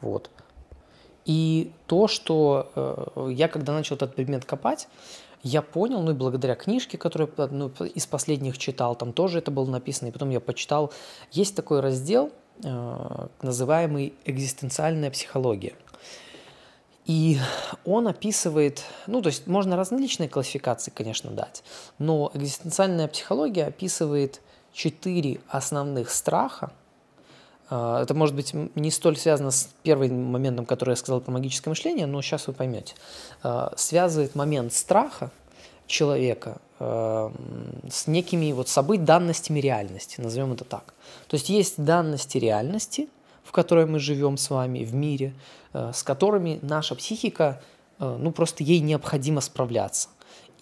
Вот. 0.00 0.30
И 1.24 1.72
то, 1.86 2.06
что 2.06 2.70
э, 2.74 3.30
я, 3.32 3.48
когда 3.48 3.72
начал 3.72 3.96
этот 3.96 4.14
предмет 4.14 4.44
копать, 4.44 4.88
я 5.42 5.62
понял, 5.62 6.00
ну 6.02 6.12
и 6.12 6.14
благодаря 6.14 6.54
книжке, 6.54 6.96
которую 6.98 7.30
ну, 7.50 7.68
из 7.68 8.06
последних 8.06 8.58
читал, 8.58 8.96
там 8.96 9.12
тоже 9.12 9.38
это 9.38 9.50
было 9.50 9.68
написано, 9.70 10.08
и 10.08 10.10
потом 10.10 10.30
я 10.30 10.40
почитал, 10.40 10.92
есть 11.32 11.54
такой 11.54 11.80
раздел, 11.80 12.32
э, 12.62 13.26
называемый 13.42 14.14
«Экзистенциальная 14.24 15.10
психология». 15.10 15.74
И 17.04 17.38
он 17.84 18.08
описывает, 18.08 18.82
ну, 19.06 19.20
то 19.20 19.28
есть 19.28 19.46
можно 19.46 19.76
различные 19.76 20.30
классификации, 20.30 20.90
конечно, 20.90 21.30
дать, 21.30 21.62
но 21.98 22.30
экзистенциальная 22.32 23.08
психология 23.08 23.66
описывает 23.66 24.40
четыре 24.72 25.40
основных 25.48 26.10
страха, 26.10 26.72
это 27.70 28.14
может 28.14 28.34
быть 28.34 28.52
не 28.52 28.90
столь 28.90 29.16
связано 29.16 29.50
с 29.50 29.68
первым 29.82 30.24
моментом, 30.24 30.66
который 30.66 30.90
я 30.90 30.96
сказал 30.96 31.20
про 31.20 31.32
магическое 31.32 31.70
мышление, 31.70 32.06
но 32.06 32.20
сейчас 32.20 32.46
вы 32.46 32.52
поймете. 32.52 32.94
А, 33.42 33.72
связывает 33.76 34.34
момент 34.34 34.72
страха 34.72 35.30
человека 35.86 36.58
а, 36.78 37.32
с 37.90 38.06
некими 38.06 38.52
вот 38.52 38.68
событиями, 38.68 39.06
данностями 39.06 39.60
реальности, 39.60 40.20
назовем 40.20 40.52
это 40.52 40.64
так. 40.64 40.94
То 41.28 41.36
есть 41.36 41.48
есть 41.48 41.82
данности 41.82 42.38
реальности, 42.38 43.08
в 43.42 43.52
которой 43.52 43.86
мы 43.86 43.98
живем 43.98 44.36
с 44.36 44.50
вами 44.50 44.84
в 44.84 44.94
мире, 44.94 45.34
с 45.72 46.02
которыми 46.02 46.58
наша 46.62 46.94
психика, 46.94 47.60
ну 47.98 48.32
просто 48.32 48.64
ей 48.64 48.80
необходимо 48.80 49.40
справляться. 49.40 50.08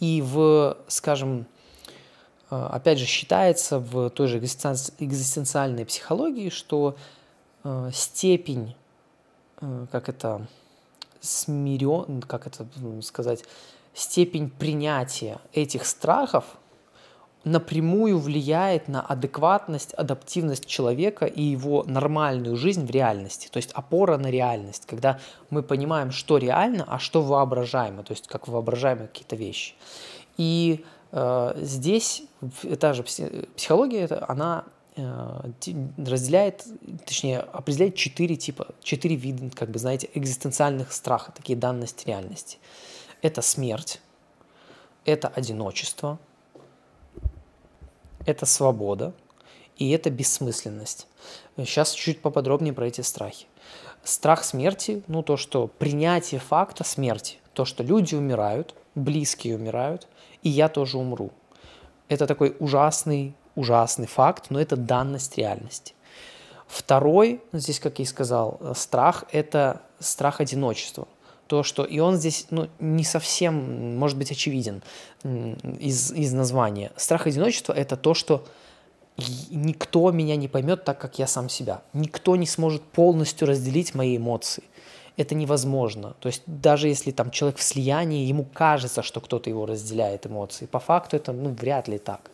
И 0.00 0.20
в, 0.20 0.76
скажем, 0.88 1.46
а, 1.46 1.51
опять 2.52 2.98
же, 2.98 3.06
считается 3.06 3.78
в 3.78 4.10
той 4.10 4.28
же 4.28 4.38
экзистенциальной 4.38 5.86
психологии, 5.86 6.50
что 6.50 6.96
а, 7.64 7.90
степень, 7.92 8.74
а, 9.56 9.86
как 9.90 10.08
это, 10.08 10.46
смирен, 11.20 12.22
как 12.22 12.46
это 12.46 12.66
сказать, 13.02 13.44
степень 13.94 14.50
принятия 14.50 15.38
этих 15.52 15.86
страхов 15.86 16.44
напрямую 17.44 18.18
влияет 18.18 18.88
на 18.88 19.00
адекватность, 19.00 19.94
адаптивность 19.94 20.66
человека 20.66 21.26
и 21.26 21.42
его 21.42 21.84
нормальную 21.84 22.56
жизнь 22.56 22.86
в 22.86 22.90
реальности. 22.90 23.48
То 23.50 23.56
есть 23.56 23.72
опора 23.72 24.16
на 24.16 24.28
реальность, 24.28 24.86
когда 24.86 25.18
мы 25.50 25.62
понимаем, 25.62 26.10
что 26.12 26.38
реально, 26.38 26.84
а 26.86 26.98
что 26.98 27.22
воображаемо, 27.22 28.02
то 28.02 28.12
есть 28.12 28.28
как 28.28 28.46
воображаемые 28.46 29.08
какие-то 29.08 29.36
вещи. 29.36 29.74
И 30.36 30.84
здесь 31.12 32.22
та 32.80 32.94
же 32.94 33.02
психология, 33.02 34.06
она 34.28 34.64
э, 34.96 35.50
разделяет, 35.98 36.64
точнее, 37.04 37.40
определяет 37.40 37.96
четыре 37.96 38.36
типа, 38.36 38.68
четыре 38.82 39.16
вида, 39.16 39.54
как 39.54 39.70
бы, 39.70 39.78
знаете, 39.78 40.08
экзистенциальных 40.14 40.92
страха, 40.92 41.32
такие 41.32 41.58
данности 41.58 42.06
реальности. 42.06 42.58
Это 43.20 43.42
смерть, 43.42 44.00
это 45.04 45.28
одиночество, 45.28 46.18
это 48.24 48.46
свобода 48.46 49.12
и 49.76 49.90
это 49.90 50.08
бессмысленность. 50.10 51.06
Сейчас 51.56 51.92
чуть 51.92 52.22
поподробнее 52.22 52.72
про 52.72 52.86
эти 52.86 53.02
страхи. 53.02 53.46
Страх 54.02 54.44
смерти, 54.44 55.02
ну 55.06 55.22
то, 55.22 55.36
что 55.36 55.66
принятие 55.66 56.40
факта 56.40 56.84
смерти, 56.84 57.38
то, 57.52 57.64
что 57.64 57.82
люди 57.82 58.14
умирают, 58.14 58.74
близкие 58.94 59.56
умирают, 59.56 60.06
и 60.42 60.48
я 60.48 60.68
тоже 60.68 60.98
умру. 60.98 61.30
Это 62.08 62.26
такой 62.26 62.56
ужасный, 62.58 63.34
ужасный 63.54 64.06
факт, 64.06 64.46
но 64.50 64.60
это 64.60 64.76
данность 64.76 65.38
реальности. 65.38 65.94
Второй, 66.66 67.40
здесь, 67.52 67.80
как 67.80 67.98
я 67.98 68.04
и 68.04 68.06
сказал, 68.06 68.60
страх– 68.74 69.24
это 69.32 69.82
страх 69.98 70.40
одиночества. 70.40 71.06
То, 71.46 71.62
что 71.62 71.84
и 71.84 71.98
он 71.98 72.16
здесь 72.16 72.46
ну, 72.50 72.68
не 72.78 73.04
совсем, 73.04 73.98
может 73.98 74.16
быть, 74.16 74.30
очевиден 74.30 74.82
из, 75.22 76.12
из 76.12 76.32
названия. 76.32 76.90
Страх 76.96 77.26
одиночества– 77.26 77.72
это 77.74 77.96
то, 77.96 78.14
что 78.14 78.46
никто 79.50 80.10
меня 80.12 80.36
не 80.36 80.48
поймет 80.48 80.84
так, 80.84 80.98
как 80.98 81.18
я 81.18 81.26
сам 81.26 81.50
себя. 81.50 81.82
Никто 81.92 82.36
не 82.36 82.46
сможет 82.46 82.82
полностью 82.82 83.48
разделить 83.48 83.94
мои 83.94 84.16
эмоции 84.16 84.64
это 85.16 85.34
невозможно. 85.34 86.14
То 86.20 86.28
есть 86.28 86.42
даже 86.46 86.88
если 86.88 87.10
там 87.10 87.30
человек 87.30 87.58
в 87.58 87.62
слиянии, 87.62 88.26
ему 88.26 88.44
кажется, 88.44 89.02
что 89.02 89.20
кто-то 89.20 89.50
его 89.50 89.66
разделяет 89.66 90.26
эмоции, 90.26 90.66
по 90.66 90.78
факту 90.78 91.16
это 91.16 91.32
ну, 91.32 91.50
вряд 91.50 91.88
ли 91.88 91.98
так. 91.98 92.30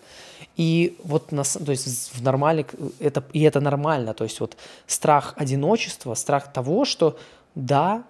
И 0.56 0.97
вот 1.02 1.32
на, 1.32 1.42
то 1.42 1.73
есть 1.73 2.14
в 2.14 2.23
нормале, 2.23 2.66
это, 3.00 3.25
и 3.32 3.42
это 3.42 3.61
нормально, 3.61 4.14
то 4.14 4.25
есть 4.25 4.40
вот 4.40 4.56
страх 4.87 5.35
одиночества, 5.37 6.14
страх 6.14 6.52
того, 6.52 6.85
что 6.85 7.18
да, 7.54 8.04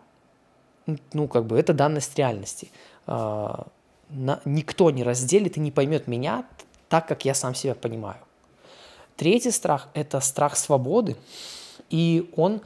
ну 1.12 1.28
как 1.28 1.46
бы 1.46 1.58
это 1.58 1.72
данность 1.72 2.16
реальности. 2.18 2.70
А, 3.06 3.66
на, 4.10 4.40
никто 4.44 4.90
не 4.90 5.02
разделит 5.02 5.56
и 5.56 5.60
не 5.60 5.70
поймет 5.70 6.06
меня 6.08 6.44
так, 6.88 7.06
как 7.08 7.24
я 7.24 7.34
сам 7.34 7.54
себя 7.54 7.74
понимаю. 7.74 8.18
Третий 9.16 9.50
страх– 9.50 9.88
это 9.94 10.20
страх 10.20 10.56
свободы, 10.56 11.16
и 11.90 12.30
он 12.36 12.60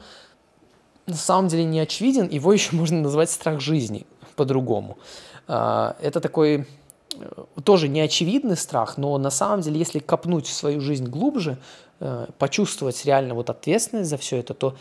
на 1.05 1.15
самом 1.15 1.47
деле 1.47 1.65
не 1.65 1.79
очевиден, 1.79 2.27
его 2.29 2.53
еще 2.53 2.75
можно 2.75 3.01
назвать 3.01 3.29
страх 3.29 3.59
жизни 3.59 4.05
по-другому. 4.35 4.97
А, 5.47 5.95
это 6.01 6.19
такой 6.19 6.65
э, 7.15 7.43
тоже 7.63 7.87
неочевидный 7.87 8.57
страх, 8.57 8.97
но 8.97 9.17
на 9.17 9.29
самом 9.29 9.61
деле, 9.61 9.79
если 9.79 9.99
копнуть 9.99 10.47
в 10.47 10.53
свою 10.53 10.79
жизнь 10.81 11.05
глубже, 11.05 11.57
э, 11.99 12.27
почувствовать 12.37 13.05
реально 13.05 13.33
вот 13.33 13.49
ответственность 13.49 14.09
за 14.09 14.17
все 14.17 14.37
это, 14.37 14.53
то 14.53 14.75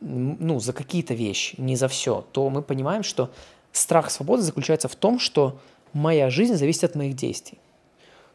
ну, 0.00 0.60
за 0.60 0.72
какие-то 0.72 1.14
вещи, 1.14 1.54
не 1.58 1.76
за 1.76 1.86
все, 1.88 2.24
то 2.32 2.48
мы 2.48 2.62
понимаем, 2.62 3.02
что 3.02 3.30
страх 3.72 4.10
свободы 4.10 4.42
заключается 4.42 4.88
в 4.88 4.96
том, 4.96 5.18
что 5.18 5.58
моя 5.92 6.30
жизнь 6.30 6.54
зависит 6.54 6.84
от 6.84 6.94
моих 6.94 7.14
действий. 7.14 7.58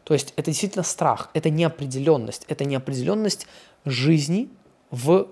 То 0.04 0.14
есть 0.14 0.32
это 0.36 0.50
действительно 0.52 0.84
страх, 0.84 1.30
это 1.34 1.50
неопределенность, 1.50 2.44
это 2.48 2.64
неопределенность 2.64 3.48
жизни 3.84 4.48
в 4.92 5.26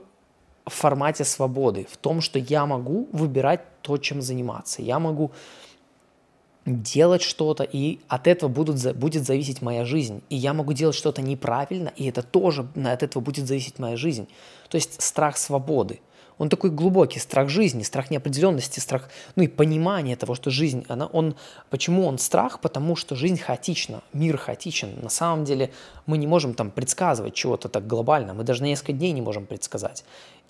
в 0.67 0.73
формате 0.73 1.25
свободы, 1.25 1.87
в 1.91 1.97
том, 1.97 2.21
что 2.21 2.39
я 2.39 2.67
могу 2.67 3.09
выбирать 3.13 3.61
то, 3.83 3.99
чем 3.99 4.23
заниматься. 4.23 4.83
Я 4.83 4.99
могу 4.99 5.31
делать 6.67 7.23
что-то, 7.23 7.65
и 7.65 8.01
от 8.09 8.27
этого 8.27 8.49
будут, 8.49 8.97
будет 8.97 9.27
зависеть 9.27 9.61
моя 9.61 9.85
жизнь. 9.85 10.23
И 10.31 10.37
я 10.37 10.55
могу 10.55 10.73
делать 10.73 10.97
что-то 10.97 11.21
неправильно, 11.21 11.93
и 11.97 12.07
это 12.07 12.23
тоже 12.23 12.67
от 12.75 13.03
этого 13.03 13.23
будет 13.23 13.47
зависеть 13.47 13.79
моя 13.79 13.97
жизнь. 13.97 14.29
То 14.71 14.77
есть 14.77 15.01
страх 15.03 15.37
свободы. 15.37 16.01
Он 16.37 16.49
такой 16.49 16.71
глубокий, 16.71 17.21
страх 17.21 17.49
жизни, 17.49 17.85
страх 17.85 18.11
неопределенности, 18.11 18.81
страх, 18.81 19.09
ну 19.37 19.45
и 19.45 19.47
понимание 19.47 20.17
того, 20.17 20.35
что 20.35 20.51
жизнь, 20.51 20.85
она, 20.89 21.07
он, 21.07 21.37
почему 21.71 22.07
он 22.07 22.19
страх? 22.19 22.61
Потому 22.61 22.97
что 22.97 23.15
жизнь 23.15 23.39
хаотична, 23.39 24.03
мир 24.13 24.37
хаотичен. 24.37 25.01
На 25.01 25.11
самом 25.11 25.45
деле 25.45 25.71
мы 26.07 26.19
не 26.19 26.27
можем 26.27 26.55
там 26.55 26.73
предсказывать 26.73 27.35
чего-то 27.35 27.69
так 27.69 27.87
глобально, 27.87 28.35
мы 28.35 28.43
даже 28.43 28.63
на 28.63 28.67
несколько 28.67 28.93
дней 28.93 29.13
не 29.13 29.23
можем 29.23 29.47
предсказать. 29.47 30.05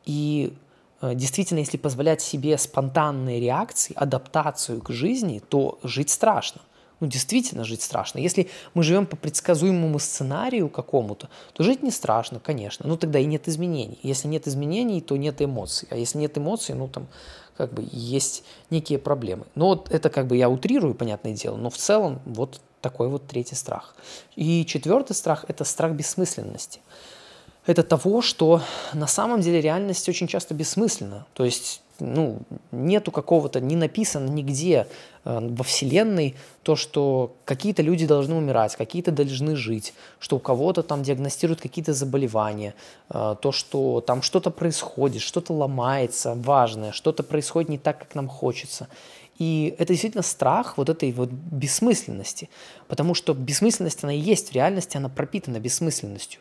И 0.06 0.52
э, 1.00 1.14
действительно, 1.14 1.60
если 1.60 1.76
позволять 1.76 2.22
себе 2.22 2.58
спонтанные 2.58 3.40
реакции, 3.40 3.94
адаптацию 3.96 4.80
к 4.80 4.90
жизни, 4.90 5.42
то 5.48 5.78
жить 5.82 6.10
страшно. 6.10 6.60
Ну, 7.00 7.08
действительно 7.08 7.64
жить 7.64 7.82
страшно. 7.82 8.18
Если 8.20 8.48
мы 8.72 8.82
живем 8.82 9.06
по 9.06 9.16
предсказуемому 9.16 9.98
сценарию 9.98 10.68
какому-то, 10.68 11.28
то 11.52 11.62
жить 11.62 11.82
не 11.82 11.90
страшно, 11.90 12.38
конечно. 12.38 12.88
Ну, 12.88 12.96
тогда 12.96 13.18
и 13.18 13.24
нет 13.24 13.48
изменений. 13.48 13.98
Если 14.02 14.28
нет 14.28 14.46
изменений, 14.46 15.00
то 15.00 15.16
нет 15.16 15.42
эмоций. 15.42 15.88
А 15.90 15.96
если 15.96 16.18
нет 16.18 16.38
эмоций, 16.38 16.74
ну, 16.74 16.88
там, 16.88 17.08
как 17.56 17.72
бы, 17.72 17.86
есть 17.90 18.44
некие 18.70 18.98
проблемы. 18.98 19.46
Но 19.54 19.68
вот 19.68 19.90
это 19.90 20.08
как 20.08 20.26
бы 20.26 20.36
я 20.36 20.48
утрирую, 20.48 20.94
понятное 20.94 21.32
дело, 21.32 21.56
но 21.56 21.68
в 21.68 21.76
целом 21.76 22.20
вот 22.24 22.60
такой 22.80 23.08
вот 23.08 23.26
третий 23.26 23.54
страх. 23.54 23.94
И 24.36 24.64
четвертый 24.64 25.14
страх– 25.14 25.44
это 25.48 25.64
страх 25.64 25.92
бессмысленности 25.92 26.80
это 27.66 27.82
того, 27.82 28.22
что 28.22 28.62
на 28.92 29.06
самом 29.06 29.40
деле 29.40 29.60
реальность 29.60 30.08
очень 30.08 30.26
часто 30.26 30.54
бессмысленна. 30.54 31.26
То 31.32 31.44
есть 31.44 31.82
ну, 32.00 32.40
нету 32.72 33.10
какого-то, 33.10 33.60
не 33.60 33.76
написано 33.76 34.28
нигде 34.28 34.88
э, 35.24 35.38
во 35.40 35.62
Вселенной 35.64 36.34
то, 36.62 36.76
что 36.76 37.36
какие-то 37.44 37.82
люди 37.82 38.06
должны 38.06 38.34
умирать, 38.34 38.74
какие-то 38.74 39.12
должны 39.12 39.56
жить, 39.56 39.94
что 40.18 40.36
у 40.36 40.38
кого-то 40.40 40.82
там 40.82 41.02
диагностируют 41.02 41.60
какие-то 41.60 41.92
заболевания, 41.92 42.74
э, 43.10 43.36
то, 43.40 43.52
что 43.52 44.00
там 44.00 44.22
что-то 44.22 44.50
происходит, 44.50 45.22
что-то 45.22 45.52
ломается 45.52 46.34
важное, 46.34 46.92
что-то 46.92 47.22
происходит 47.22 47.68
не 47.70 47.78
так, 47.78 47.98
как 47.98 48.14
нам 48.14 48.28
хочется. 48.28 48.88
И 49.38 49.74
это 49.78 49.92
действительно 49.92 50.22
страх 50.22 50.76
вот 50.76 50.88
этой 50.88 51.10
вот 51.12 51.28
бессмысленности, 51.30 52.48
потому 52.88 53.14
что 53.14 53.34
бессмысленность, 53.34 54.04
она 54.04 54.12
и 54.12 54.18
есть 54.18 54.50
в 54.50 54.52
реальности, 54.54 54.96
она 54.96 55.08
пропитана 55.08 55.58
бессмысленностью. 55.58 56.40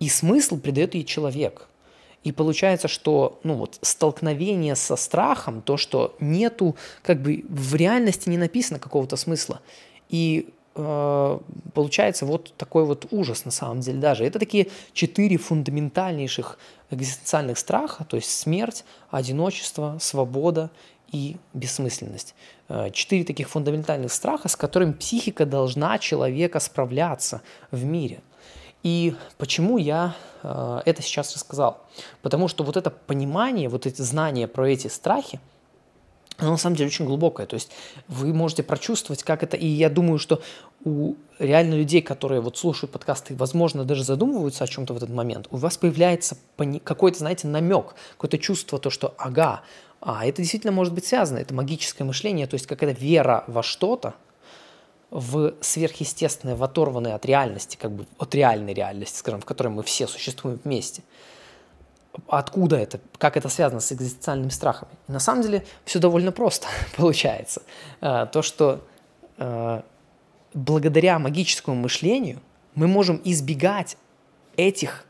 И 0.00 0.08
смысл 0.08 0.58
придает 0.58 0.94
ей 0.94 1.04
человек. 1.04 1.68
И 2.24 2.32
получается, 2.32 2.88
что 2.88 3.38
ну 3.44 3.54
вот, 3.54 3.78
столкновение 3.82 4.74
со 4.74 4.96
страхом, 4.96 5.62
то, 5.62 5.76
что 5.76 6.16
нету, 6.20 6.76
как 7.02 7.22
бы 7.22 7.44
в 7.48 7.74
реальности 7.74 8.28
не 8.28 8.36
написано 8.36 8.78
какого-то 8.78 9.16
смысла. 9.16 9.60
И 10.08 10.48
э, 10.74 11.38
получается 11.74 12.26
вот 12.26 12.52
такой 12.56 12.84
вот 12.84 13.06
ужас 13.10 13.44
на 13.44 13.50
самом 13.50 13.80
деле 13.80 13.98
даже. 13.98 14.24
Это 14.24 14.38
такие 14.38 14.68
четыре 14.92 15.38
фундаментальнейших 15.38 16.58
экзистенциальных 16.90 17.58
страха, 17.58 18.04
то 18.04 18.16
есть 18.16 18.30
смерть, 18.30 18.84
одиночество, 19.10 19.96
свобода 20.00 20.70
и 21.12 21.36
бессмысленность. 21.54 22.34
Э, 22.68 22.90
четыре 22.92 23.24
таких 23.24 23.48
фундаментальных 23.48 24.12
страха, 24.12 24.48
с 24.48 24.56
которыми 24.56 24.92
психика 24.92 25.46
должна 25.46 25.98
человека 25.98 26.60
справляться 26.60 27.40
в 27.70 27.84
мире– 27.84 28.20
и 28.82 29.14
почему 29.36 29.78
я 29.78 30.14
э, 30.42 30.80
это 30.86 31.02
сейчас 31.02 31.34
рассказал? 31.34 31.82
Потому 32.22 32.48
что 32.48 32.64
вот 32.64 32.76
это 32.76 32.90
понимание, 32.90 33.68
вот 33.68 33.86
эти 33.86 34.02
знания 34.02 34.48
про 34.48 34.68
эти 34.68 34.88
страхи, 34.88 35.40
оно 36.38 36.52
на 36.52 36.56
самом 36.56 36.76
деле 36.76 36.88
очень 36.88 37.04
глубокое. 37.04 37.46
То 37.46 37.54
есть 37.54 37.70
вы 38.08 38.32
можете 38.32 38.62
прочувствовать, 38.62 39.22
как 39.22 39.42
это. 39.42 39.56
И 39.56 39.66
я 39.66 39.90
думаю, 39.90 40.18
что 40.18 40.42
у 40.84 41.14
реально 41.38 41.74
людей, 41.74 42.00
которые 42.00 42.40
вот 42.40 42.56
слушают 42.56 42.90
подкасты, 42.92 43.36
возможно, 43.36 43.84
даже 43.84 44.04
задумываются 44.04 44.64
о 44.64 44.66
чем-то 44.66 44.94
в 44.94 44.96
этот 44.96 45.10
момент, 45.10 45.46
у 45.50 45.58
вас 45.58 45.76
появляется 45.76 46.36
какой-то, 46.84 47.18
знаете, 47.18 47.46
намек, 47.46 47.94
какое-то 48.12 48.38
чувство, 48.38 48.78
то, 48.78 48.88
что 48.88 49.14
ага, 49.18 49.62
а 50.00 50.24
это 50.24 50.38
действительно 50.40 50.72
может 50.72 50.94
быть 50.94 51.04
связано, 51.04 51.38
это 51.38 51.52
магическое 51.52 52.04
мышление, 52.04 52.46
то 52.46 52.54
есть 52.54 52.66
какая-то 52.66 52.98
вера 52.98 53.44
во 53.46 53.62
что-то, 53.62 54.14
в 55.10 55.54
сверхъестественное, 55.60 56.56
в 56.56 56.62
оторванное 56.62 57.14
от 57.14 57.26
реальности, 57.26 57.76
как 57.76 57.90
бы 57.90 58.06
от 58.18 58.34
реальной 58.34 58.74
реальности, 58.74 59.18
скажем, 59.18 59.40
в 59.40 59.44
которой 59.44 59.68
мы 59.68 59.82
все 59.82 60.06
существуем 60.06 60.60
вместе– 60.64 61.02
откуда 62.28 62.76
это, 62.76 63.00
как 63.18 63.36
это 63.36 63.48
связано 63.48 63.80
с 63.80 63.92
экзистенциальными 63.92 64.50
страхами. 64.50 64.92
И 65.08 65.12
на 65.12 65.20
самом 65.20 65.42
деле 65.42 65.64
все 65.84 65.98
довольно 65.98 66.32
просто 66.32 66.66
получается. 66.96 67.62
А, 68.00 68.26
то, 68.26 68.42
что 68.42 68.84
а, 69.38 69.84
благодаря 70.54 71.18
магическому 71.18 71.76
мышлению 71.76 72.40
мы 72.74 72.86
можем 72.86 73.20
избегать 73.24 73.96
этих 74.56 75.04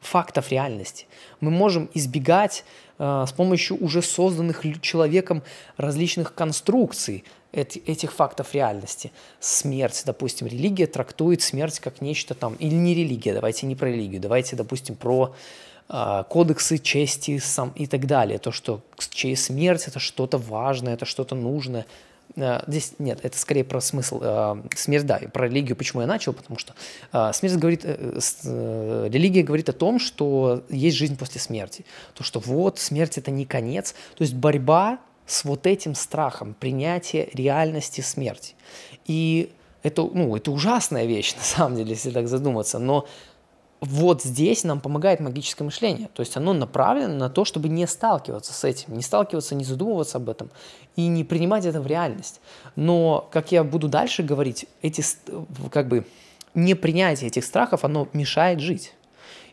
фактов 0.00 0.50
реальности. 0.50 1.06
Мы 1.40 1.50
можем 1.50 1.88
избегать 1.94 2.64
э, 2.98 3.24
с 3.26 3.30
помощью 3.32 3.76
уже 3.82 4.02
созданных 4.02 4.62
человеком 4.80 5.44
различных 5.76 6.34
конструкций 6.34 7.24
этих 7.52 8.12
фактов 8.12 8.54
реальности. 8.54 9.12
Смерть, 9.40 10.02
допустим, 10.06 10.46
религия 10.46 10.86
трактует 10.86 11.42
смерть 11.42 11.80
как 11.80 12.00
нечто 12.00 12.34
там, 12.34 12.54
или 12.54 12.74
не 12.74 12.94
религия, 12.94 13.34
давайте 13.34 13.66
не 13.66 13.76
про 13.76 13.90
религию, 13.90 14.20
давайте, 14.20 14.56
допустим, 14.56 14.94
про 14.94 15.34
а, 15.88 16.22
кодексы 16.24 16.78
чести 16.78 17.38
сам, 17.38 17.70
и 17.76 17.86
так 17.86 18.06
далее. 18.06 18.38
То, 18.38 18.50
что 18.52 18.80
смерть– 18.98 19.84
это 19.86 19.98
что-то 19.98 20.38
важное, 20.38 20.94
это 20.94 21.04
что-то 21.04 21.34
нужное. 21.34 21.84
А, 22.34 22.64
здесь 22.66 22.94
нет, 22.98 23.18
это 23.22 23.36
скорее 23.36 23.64
про 23.64 23.80
смысл. 23.82 24.20
А, 24.22 24.64
смерть, 24.74 25.04
да, 25.04 25.18
и 25.18 25.26
про 25.26 25.48
религию 25.48 25.76
почему 25.76 26.00
я 26.00 26.06
начал, 26.06 26.32
потому 26.32 26.58
что 26.58 26.74
смерть 27.34 27.56
говорит, 27.56 27.82
э, 27.84 28.18
э, 28.44 29.08
религия 29.12 29.42
говорит 29.42 29.68
о 29.68 29.74
том, 29.74 29.98
что 29.98 30.64
есть 30.70 30.96
жизнь 30.96 31.18
после 31.18 31.42
смерти. 31.42 31.84
То, 32.14 32.24
что 32.24 32.40
вот 32.40 32.78
смерть– 32.78 33.18
это 33.18 33.30
не 33.30 33.44
конец. 33.44 33.94
То 34.16 34.22
есть 34.22 34.32
борьба 34.32 34.98
с 35.26 35.44
вот 35.44 35.66
этим 35.66 35.94
страхом, 35.94 36.54
принятие 36.58 37.28
реальности 37.32 38.00
смерти. 38.00 38.54
И 39.06 39.52
это, 39.82 40.02
ну, 40.02 40.36
это 40.36 40.50
ужасная 40.50 41.06
вещь, 41.06 41.34
на 41.36 41.42
самом 41.42 41.76
деле, 41.76 41.90
если 41.90 42.10
так 42.10 42.28
задуматься, 42.28 42.78
но 42.78 43.06
вот 43.80 44.22
здесь 44.22 44.62
нам 44.62 44.80
помогает 44.80 45.18
магическое 45.18 45.64
мышление. 45.64 46.08
То 46.14 46.20
есть 46.20 46.36
оно 46.36 46.52
направлено 46.52 47.14
на 47.14 47.28
то, 47.28 47.44
чтобы 47.44 47.68
не 47.68 47.84
сталкиваться 47.88 48.52
с 48.52 48.62
этим, 48.62 48.96
не 48.96 49.02
сталкиваться, 49.02 49.56
не 49.56 49.64
задумываться 49.64 50.18
об 50.18 50.28
этом 50.28 50.50
и 50.94 51.08
не 51.08 51.24
принимать 51.24 51.66
это 51.66 51.80
в 51.80 51.86
реальность. 51.88 52.40
Но, 52.76 53.28
как 53.32 53.50
я 53.50 53.64
буду 53.64 53.88
дальше 53.88 54.22
говорить, 54.22 54.66
эти, 54.82 55.02
как 55.72 55.88
бы, 55.88 56.06
непринятие 56.54 57.26
этих 57.26 57.44
страхов, 57.44 57.84
оно 57.84 58.06
мешает 58.12 58.60
жить. 58.60 58.94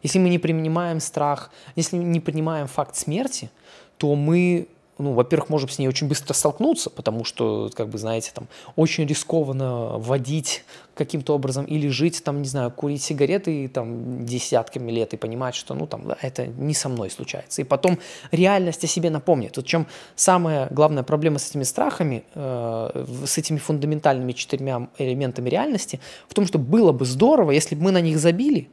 Если 0.04 0.20
мы 0.20 0.30
не 0.30 0.38
принимаем 0.38 1.00
страх, 1.00 1.50
если 1.76 1.98
не 1.98 2.20
принимаем 2.20 2.68
факт 2.68 2.96
смерти, 2.96 3.50
то 3.98 4.14
мы 4.14 4.68
ну, 5.00 5.14
во-первых, 5.14 5.50
можем 5.50 5.70
с 5.70 5.80
ней 5.80 5.88
очень 5.88 6.08
быстро 6.08 6.34
столкнуться, 6.34 6.90
потому 6.90 7.24
что, 7.24 7.72
как 7.74 7.88
бы, 7.88 7.98
знаете, 7.98 8.32
там, 8.34 8.48
очень 8.76 9.06
рискованно 9.06 9.98
водить 9.98 10.66
каким-то 10.94 11.34
образом 11.34 11.64
или 11.64 11.88
жить, 11.88 12.22
там, 12.24 12.42
не 12.42 12.48
знаю, 12.48 12.70
курить 12.70 13.02
сигареты 13.02 13.70
там 13.70 14.26
десятками 14.26 14.92
лет 14.92 15.14
и 15.14 15.18
понимать, 15.18 15.56
что, 15.56 15.74
ну, 15.74 15.88
там, 15.88 16.06
да, 16.06 16.18
это 16.22 16.48
не 16.48 16.74
со 16.74 16.90
мной 16.90 17.10
случается. 17.10 17.62
И 17.62 17.64
потом 17.64 17.98
реальность 18.32 18.84
о 18.84 18.88
себе 18.88 19.10
напомнит. 19.10 19.56
Вот 19.56 19.66
чем 19.66 19.88
самая 20.16 20.68
главная 20.70 21.04
проблема 21.04 21.40
с 21.40 21.50
этими 21.50 21.64
страхами, 21.64 22.26
э, 22.36 23.06
с 23.26 23.38
этими 23.38 23.58
фундаментальными 23.58 24.34
четырьмя 24.34 24.90
элементами 24.98 25.50
реальности, 25.50 26.02
в 26.28 26.34
том, 26.34 26.46
что 26.46 26.60
было 26.60 26.92
бы 26.92 27.06
здорово, 27.06 27.52
если 27.52 27.76
бы 27.76 27.84
мы 27.84 27.92
на 27.92 28.02
них 28.02 28.20
забили 28.20 28.70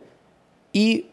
и 0.73 1.06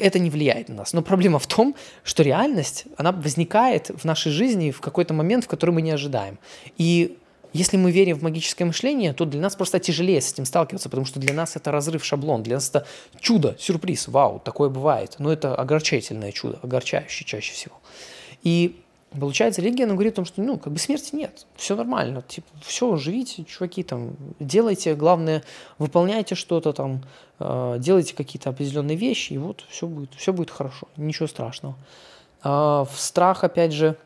это 0.00 0.18
не 0.18 0.30
влияет 0.30 0.68
на 0.68 0.76
нас. 0.76 0.92
Но 0.92 1.02
проблема 1.02 1.38
в 1.38 1.46
том, 1.46 1.74
что 2.04 2.22
реальность, 2.22 2.84
она 2.96 3.12
возникает 3.12 3.90
в 3.90 4.04
нашей 4.04 4.32
жизни 4.32 4.70
в 4.70 4.80
какой-то 4.80 5.14
момент, 5.14 5.44
в 5.44 5.48
который 5.48 5.70
мы 5.70 5.82
не 5.82 5.90
ожидаем. 5.90 6.38
И 6.78 7.18
если 7.52 7.76
мы 7.76 7.90
верим 7.90 8.18
в 8.18 8.22
магическое 8.22 8.64
мышление, 8.64 9.12
то 9.12 9.24
для 9.24 9.40
нас 9.40 9.56
просто 9.56 9.78
тяжелее 9.78 10.20
с 10.20 10.32
этим 10.32 10.44
сталкиваться, 10.46 10.88
потому 10.88 11.06
что 11.06 11.20
для 11.20 11.34
нас 11.34 11.56
это 11.56 11.70
разрыв 11.70 12.04
шаблон, 12.04 12.42
для 12.42 12.56
нас 12.56 12.70
это 12.70 12.86
чудо, 13.20 13.56
сюрприз, 13.58 14.08
вау, 14.08 14.40
такое 14.42 14.70
бывает. 14.70 15.16
Но 15.18 15.32
это 15.32 15.54
огорчательное 15.54 16.32
чудо, 16.32 16.58
огорчающее 16.62 17.26
чаще 17.26 17.52
всего. 17.52 17.74
И 18.42 18.81
Получается, 19.18 19.60
религия 19.60 19.86
нам 19.86 19.96
говорит 19.96 20.14
о 20.14 20.16
том, 20.16 20.24
что, 20.24 20.40
ну, 20.42 20.58
как 20.58 20.72
бы 20.72 20.78
смерти 20.78 21.14
нет, 21.14 21.46
все 21.56 21.76
нормально, 21.76 22.22
типа, 22.22 22.48
все, 22.64 22.96
живите, 22.96 23.44
чуваки, 23.44 23.82
там, 23.82 24.16
делайте, 24.40 24.94
главное, 24.94 25.42
выполняйте 25.78 26.34
что-то 26.34 26.72
там, 26.72 27.02
э, 27.38 27.76
делайте 27.78 28.14
какие-то 28.14 28.50
определенные 28.50 28.96
вещи, 28.96 29.34
и 29.34 29.38
вот 29.38 29.64
все 29.68 29.86
будет, 29.86 30.14
все 30.16 30.32
будет 30.32 30.50
хорошо, 30.50 30.88
ничего 30.96 31.28
страшного. 31.28 31.74
Э, 32.42 32.84
в 32.90 32.94
страх, 32.96 33.44
опять 33.44 33.72
же, 33.72 33.96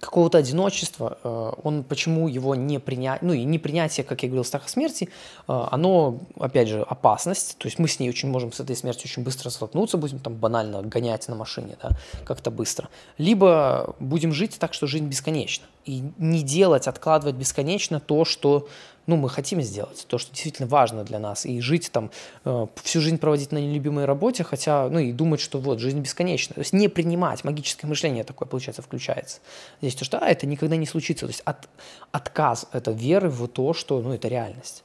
какого-то 0.00 0.38
одиночества, 0.38 1.18
э, 1.22 1.52
он 1.62 1.82
почему 1.82 2.28
его 2.28 2.54
не 2.54 2.78
принять, 2.78 3.22
ну 3.22 3.32
и 3.32 3.44
не 3.44 3.58
принятие, 3.58 4.04
как 4.04 4.22
я 4.22 4.28
говорил, 4.28 4.44
страха 4.44 4.68
смерти, 4.68 5.08
э, 5.48 5.66
оно, 5.70 6.20
опять 6.38 6.68
же, 6.68 6.82
опасность, 6.82 7.56
то 7.58 7.66
есть 7.66 7.78
мы 7.78 7.88
с 7.88 7.98
ней 7.98 8.08
очень 8.08 8.30
можем 8.30 8.52
с 8.52 8.60
этой 8.60 8.76
смертью 8.76 9.04
очень 9.06 9.24
быстро 9.24 9.50
столкнуться, 9.50 9.96
будем 9.98 10.20
там 10.20 10.34
банально 10.34 10.82
гонять 10.82 11.26
на 11.28 11.34
машине, 11.34 11.76
да, 11.82 11.90
как-то 12.24 12.50
быстро, 12.50 12.88
либо 13.18 13.96
будем 13.98 14.32
жить 14.32 14.58
так, 14.58 14.72
что 14.72 14.86
жизнь 14.86 15.06
бесконечна, 15.06 15.66
и 15.84 16.02
не 16.18 16.42
делать, 16.42 16.86
откладывать 16.86 17.34
бесконечно 17.34 17.98
то, 17.98 18.24
что 18.24 18.68
ну, 19.08 19.16
мы 19.16 19.30
хотим 19.30 19.62
сделать, 19.62 20.04
то, 20.06 20.18
что 20.18 20.30
действительно 20.32 20.68
важно 20.68 21.02
для 21.02 21.18
нас, 21.18 21.46
и 21.46 21.60
жить 21.60 21.90
там, 21.90 22.10
э, 22.44 22.66
всю 22.84 23.00
жизнь 23.00 23.16
проводить 23.16 23.52
на 23.52 23.58
нелюбимой 23.58 24.04
работе, 24.04 24.44
хотя, 24.44 24.88
ну, 24.88 24.98
и 24.98 25.12
думать, 25.12 25.40
что 25.40 25.58
вот, 25.58 25.80
жизнь 25.80 25.98
бесконечна. 25.98 26.54
То 26.54 26.60
есть 26.60 26.74
не 26.74 26.88
принимать, 26.88 27.42
магическое 27.42 27.86
мышление 27.86 28.22
такое, 28.22 28.46
получается, 28.46 28.82
включается. 28.82 29.40
Здесь 29.80 29.94
то, 29.94 30.04
что, 30.04 30.18
а, 30.18 30.28
это 30.28 30.46
никогда 30.46 30.76
не 30.76 30.86
случится. 30.86 31.24
То 31.24 31.30
есть 31.30 31.42
от, 31.46 31.68
отказ 32.12 32.66
это 32.72 32.90
веры 32.90 33.30
в 33.30 33.48
то, 33.48 33.72
что, 33.72 34.00
ну, 34.02 34.12
это 34.12 34.28
реальность. 34.28 34.84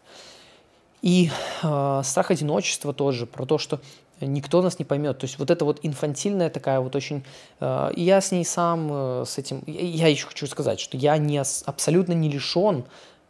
И 1.02 1.30
э, 1.62 2.02
страх 2.06 2.32
одиночества 2.32 2.94
тоже, 2.94 3.26
про 3.26 3.46
то, 3.46 3.58
что 3.58 3.82
никто 4.22 4.62
нас 4.62 4.80
не 4.80 4.86
поймет. 4.86 5.18
То 5.20 5.26
есть 5.26 5.38
вот 5.38 5.52
это 5.52 5.66
вот 5.66 5.80
инфантильная 5.84 6.50
такая 6.50 6.80
вот 6.80 6.96
очень... 6.96 7.26
Э, 7.60 7.92
я 7.98 8.22
с 8.22 8.32
ней 8.32 8.46
сам, 8.46 8.88
э, 8.90 9.24
с 9.28 9.38
этим... 9.38 9.64
Я 9.68 10.08
еще 10.08 10.28
хочу 10.28 10.48
сказать, 10.48 10.80
что 10.80 10.96
я 10.96 11.18
не, 11.18 11.42
абсолютно 11.66 12.14
не 12.14 12.30
лишен 12.30 12.86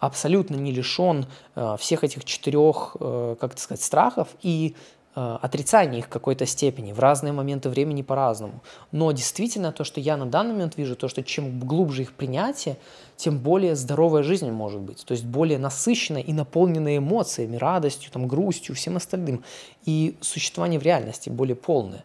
абсолютно 0.06 0.56
не 0.56 0.72
лишен 0.72 1.26
э, 1.56 1.76
всех 1.80 2.04
этих 2.04 2.26
четырех, 2.26 2.98
э, 3.00 3.36
как 3.39 3.54
это 3.54 3.62
сказать, 3.62 3.82
страхов 3.82 4.28
и 4.42 4.76
э, 5.16 5.38
отрицания 5.42 6.00
их 6.00 6.06
в 6.06 6.10
какой-то 6.10 6.46
степени, 6.46 6.92
в 6.92 7.00
разные 7.00 7.32
моменты 7.32 7.70
времени 7.70 8.02
по-разному. 8.02 8.62
Но 8.92 9.12
действительно 9.13 9.72
то, 9.72 9.86
что 9.86 10.02
я 10.02 10.18
на 10.18 10.26
данный 10.26 10.54
момент 10.54 10.78
вижу, 10.78 10.98
то, 10.98 11.08
что 11.08 11.24
чем 11.24 11.60
глубже 11.60 12.02
их 12.02 12.13
принятие, 12.13 12.78
тем 13.16 13.39
более 13.39 13.76
здоровая 13.76 14.24
жизнь 14.24 14.52
может 14.52 14.82
быть, 14.82 15.06
то 15.06 15.13
есть 15.13 15.24
более 15.24 15.58
насыщенная 15.58 16.22
и 16.22 16.34
наполненная 16.34 16.98
эмоциями, 16.98 17.56
радостью, 17.56 18.12
там, 18.12 18.28
грустью, 18.28 18.76
всем 18.76 18.98
остальным, 18.98 19.44
и 19.86 20.18
существование 20.20 20.80
в 20.80 20.84
реальности 20.84 21.30
более 21.30 21.56
полное. 21.56 22.04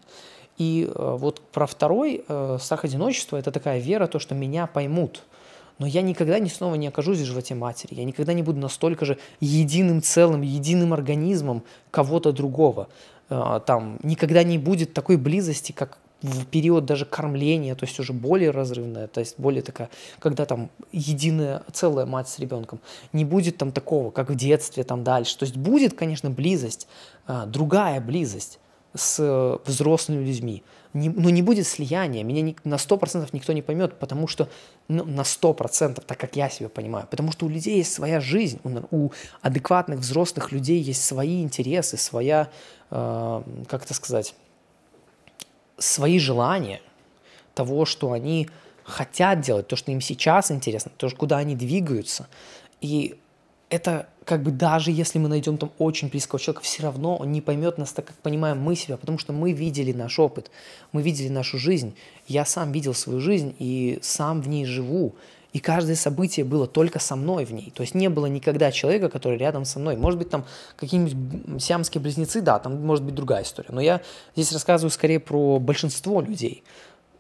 И 0.57 0.89
э, 0.89 1.17
вот 1.19 1.41
про 1.41 1.67
второй 1.67 2.25
э, 2.29 2.59
страх 2.61 2.85
одиночества– 2.85 3.37
это 3.39 3.51
такая 3.51 3.81
вера, 3.81 4.07
то, 4.07 4.21
что 4.21 4.37
меня 4.37 4.69
поймут– 4.69 5.25
но 5.79 5.87
я 5.87 6.03
никогда 6.03 6.39
не 6.39 6.49
снова 6.49 6.75
не 6.75 6.89
окажусь 6.89 7.19
в 7.19 7.25
животе 7.25 7.55
матери. 7.55 7.95
Я 7.95 8.05
никогда 8.05 8.33
не 8.33 8.43
буду 8.43 8.59
настолько 8.59 9.05
же 9.05 9.19
единым 9.41 10.03
целым, 10.03 10.43
единым 10.43 10.93
организмом 10.93 11.63
кого-то 11.91 12.33
другого. 12.33 12.89
А, 13.31 13.61
там 13.61 13.99
никогда 14.03 14.43
не 14.43 14.59
будет 14.59 14.93
такой 14.93 15.17
близости, 15.17 15.73
как 15.73 15.99
в 16.23 16.47
период 16.47 16.85
даже 16.85 17.05
кормления, 17.05 17.77
то 17.77 17.85
есть 17.87 18.01
уже 18.01 18.13
более 18.13 18.51
разрывная, 18.51 19.07
то 19.07 19.21
есть 19.21 19.39
более 19.39 19.63
такая, 19.63 19.89
когда 20.19 20.47
там 20.47 20.69
единая 20.91 21.63
целая 21.73 22.07
мать 22.07 22.29
с 22.29 22.41
ребенком, 22.41 22.81
не 23.13 23.25
будет 23.25 23.57
там 23.57 23.71
такого, 23.71 24.11
как 24.11 24.31
в 24.31 24.35
детстве, 24.35 24.83
там 24.83 25.05
дальше. 25.05 25.39
То 25.39 25.45
есть 25.45 25.57
будет, 25.57 25.95
конечно, 25.95 26.29
близость, 26.29 26.89
а, 27.27 27.47
другая 27.47 28.01
близость 28.01 28.59
с 28.95 29.61
взрослыми 29.65 30.25
людьми, 30.25 30.63
не, 30.95 31.11
но 31.11 31.31
не 31.31 31.43
будет 31.43 31.67
слияния, 31.67 32.25
меня 32.25 32.43
не, 32.43 32.57
на 32.65 32.77
100% 32.77 33.29
никто 33.33 33.53
не 33.53 33.63
поймет, 33.63 33.99
потому 33.99 34.27
что, 34.27 34.49
ну, 34.89 35.05
на 35.05 35.21
100%, 35.21 36.03
так 36.05 36.19
как 36.19 36.37
я 36.37 36.49
себя 36.49 36.69
понимаю, 36.69 37.07
потому 37.11 37.33
что 37.33 37.47
у 37.47 37.49
людей 37.49 37.77
есть 37.77 37.93
своя 37.93 38.21
жизнь, 38.21 38.61
у, 38.65 38.71
у 38.91 39.13
адекватных 39.43 40.01
взрослых 40.01 40.51
людей 40.51 40.81
есть 40.81 41.05
свои 41.05 41.43
интересы, 41.43 41.97
своя, 41.97 42.49
э, 42.91 43.43
как 43.69 43.85
это 43.85 43.95
сказать, 43.95 44.35
свои 45.79 46.19
желания 46.19 46.81
того, 47.55 47.85
что 47.85 48.13
они 48.13 48.49
хотят 48.85 49.41
делать, 49.41 49.69
то, 49.69 49.77
что 49.77 49.93
им 49.93 50.01
сейчас 50.01 50.51
интересно, 50.51 50.91
то, 50.97 51.11
куда 51.11 51.37
они 51.37 51.55
двигаются. 51.55 52.29
И 52.81 53.19
это 53.71 54.09
как 54.25 54.43
бы 54.43 54.51
даже 54.51 54.91
если 54.91 55.19
мы 55.19 55.29
найдем 55.29 55.57
там 55.57 55.71
очень 55.79 56.09
близкого 56.09 56.39
человека, 56.39 56.63
все 56.63 56.83
равно 56.83 57.17
он 57.17 57.33
не 57.33 57.41
поймет 57.41 57.79
нас 57.79 57.93
так, 57.93 58.07
как 58.07 58.17
понимаем 58.17 58.61
мы 58.61 58.77
себя, 58.77 58.97
потому 58.97 59.19
что 59.19 59.33
мы 59.33 59.53
видели 59.53 59.93
наш 59.93 60.19
опыт, 60.19 60.51
мы 60.93 61.03
видели 61.03 61.29
нашу 61.29 61.59
жизнь. 61.59 61.95
Я 62.27 62.45
сам 62.45 62.73
видел 62.73 62.93
свою 62.93 63.21
жизнь 63.21 63.55
и 63.59 63.99
сам 64.03 64.43
в 64.43 64.49
ней 64.49 64.67
живу. 64.67 65.15
И 65.55 65.61
каждое 65.61 65.97
событие 65.97 66.45
было 66.45 66.67
только 66.67 66.99
со 66.99 67.17
мной 67.17 67.47
в 67.47 67.53
ней. 67.53 67.73
То 67.75 67.81
есть 67.81 67.95
не 67.95 68.11
было 68.11 68.27
никогда 68.27 68.71
человека, 68.71 69.09
который 69.09 69.39
рядом 69.39 69.65
со 69.65 69.79
мной. 69.79 69.97
Может 69.97 70.19
быть, 70.19 70.29
там 70.29 70.45
какие-нибудь 70.77 71.63
сиамские 71.63 72.03
близнецы, 72.03 72.43
да, 72.43 72.59
там 72.59 72.85
может 72.85 73.03
быть 73.03 73.15
другая 73.15 73.45
история. 73.45 73.71
Но 73.73 73.81
я 73.81 74.03
здесь 74.37 74.53
рассказываю 74.53 74.91
скорее 74.91 75.21
про 75.21 75.59
большинство 75.59 76.21
людей. 76.21 76.65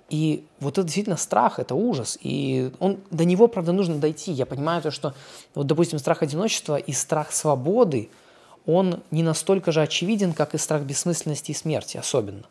И 0.08 0.46
вот 0.60 0.74
это 0.74 0.84
действительно 0.84 1.16
страх, 1.16 1.58
это 1.58 1.74
ужас. 1.74 2.18
И 2.22 2.72
он, 2.78 2.98
до 3.10 3.24
него, 3.24 3.46
правда, 3.46 3.72
нужно 3.72 3.96
дойти. 3.96 4.32
Я 4.32 4.46
понимаю 4.46 4.80
то, 4.80 4.90
что, 4.90 5.14
вот, 5.54 5.66
допустим, 5.66 5.98
страх 5.98 6.22
одиночества 6.22 6.76
и 6.76 6.92
страх 6.92 7.30
свободы, 7.32 8.08
он 8.64 9.02
не 9.10 9.22
настолько 9.22 9.70
же 9.70 9.82
очевиден, 9.82 10.32
как 10.32 10.54
и 10.54 10.58
страх 10.58 10.82
бессмысленности 10.82 11.50
и 11.50 11.54
смерти 11.54 11.98
особенно. 11.98 12.44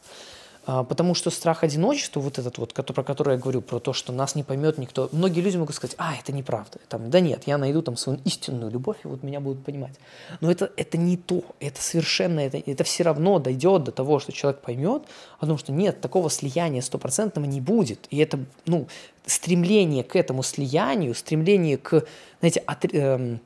А, 0.70 0.84
потому 0.84 1.16
что 1.16 1.30
страх 1.30 1.64
одиночества, 1.64 2.20
вот 2.20 2.38
этот 2.38 2.58
вот, 2.58 2.74
про 2.74 3.02
который 3.02 3.36
я 3.36 3.40
говорю, 3.40 3.62
про 3.62 3.80
то, 3.80 3.94
что 3.94 4.12
нас 4.12 4.36
не 4.36 4.44
поймет 4.44 4.78
никто, 4.78 5.08
многие 5.14 5.40
люди 5.40 5.56
могут 5.56 5.74
сказать, 5.74 5.96
а, 5.98 6.14
это 6.14 6.34
неправда. 6.34 6.80
Там, 6.90 7.10
да 7.10 7.22
нет, 7.22 7.44
я 7.46 7.58
найду 7.58 7.82
там 7.82 7.96
свою 7.96 8.20
истинную 8.26 8.70
любовь, 8.70 8.98
и 9.06 9.08
вот 9.08 9.24
меня 9.24 9.40
будут 9.40 9.64
понимать. 9.64 9.94
Но 10.42 10.52
это, 10.52 10.70
это 10.76 10.98
не 10.98 11.16
то, 11.16 11.46
это 11.62 11.82
совершенно, 11.82 12.42
это, 12.42 12.58
это 12.58 12.84
все 12.84 13.04
равно 13.04 13.40
дойдет 13.40 13.86
до 13.86 13.94
того, 13.94 14.20
что 14.20 14.34
человек 14.34 14.60
поймет, 14.60 15.04
потому 15.40 15.58
что 15.58 15.72
нет, 15.72 16.02
такого 16.02 16.30
слияния 16.30 16.82
стопроцентного 16.82 17.46
не 17.46 17.62
будет. 17.62 18.06
И 18.10 18.18
это, 18.18 18.38
ну, 18.66 18.88
стремление 19.26 20.04
к 20.04 20.18
этому 20.18 20.44
слиянию, 20.44 21.16
стремление 21.16 21.78
к, 21.78 22.04
знаете, 22.42 22.60
от, 22.60 22.94
эм, 22.94 23.40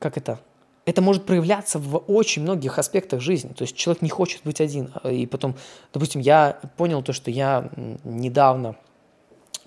как 0.00 0.16
это, 0.16 0.40
это 0.90 1.02
может 1.02 1.24
проявляться 1.24 1.78
в 1.78 1.96
очень 2.08 2.42
многих 2.42 2.78
аспектах 2.78 3.20
жизни. 3.20 3.52
То 3.52 3.62
есть 3.62 3.76
человек 3.76 4.02
не 4.02 4.08
хочет 4.08 4.40
быть 4.44 4.60
один. 4.60 4.90
И 5.04 5.24
потом, 5.26 5.54
допустим, 5.92 6.20
я 6.20 6.58
понял 6.76 7.00
то, 7.02 7.12
что 7.12 7.30
я 7.30 7.70
недавно 8.02 8.74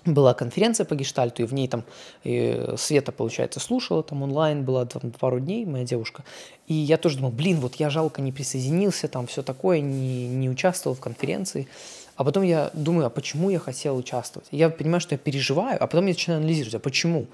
была 0.04 0.34
конференция 0.34 0.84
по 0.84 0.94
гештальту, 0.94 1.42
и 1.42 1.46
в 1.46 1.54
ней 1.54 1.66
там 1.66 1.84
и 2.24 2.74
Света, 2.76 3.10
получается, 3.10 3.58
слушала, 3.58 4.02
там 4.02 4.22
онлайн 4.22 4.62
была 4.62 4.84
там 4.84 5.12
пару 5.12 5.40
дней, 5.40 5.64
моя 5.64 5.86
девушка. 5.86 6.24
И 6.66 6.74
я 6.74 6.98
тоже 6.98 7.16
думал, 7.16 7.30
блин, 7.30 7.58
вот 7.60 7.76
я 7.76 7.88
жалко 7.88 8.20
не 8.20 8.30
присоединился, 8.30 9.08
там 9.08 9.26
все 9.26 9.42
такое, 9.42 9.80
не, 9.80 10.28
не 10.28 10.50
участвовал 10.50 10.94
в 10.94 11.00
конференции. 11.00 11.68
А 12.16 12.24
потом 12.24 12.42
я 12.42 12.70
думаю, 12.74 13.06
а 13.06 13.10
почему 13.10 13.48
я 13.48 13.58
хотел 13.58 13.96
участвовать? 13.96 14.46
Я 14.50 14.68
понимаю, 14.68 15.00
что 15.00 15.14
я 15.14 15.18
переживаю, 15.18 15.82
а 15.82 15.86
потом 15.86 16.04
я 16.04 16.12
начинаю 16.12 16.40
анализировать, 16.40 16.74
а 16.74 16.80
почему? 16.80 17.26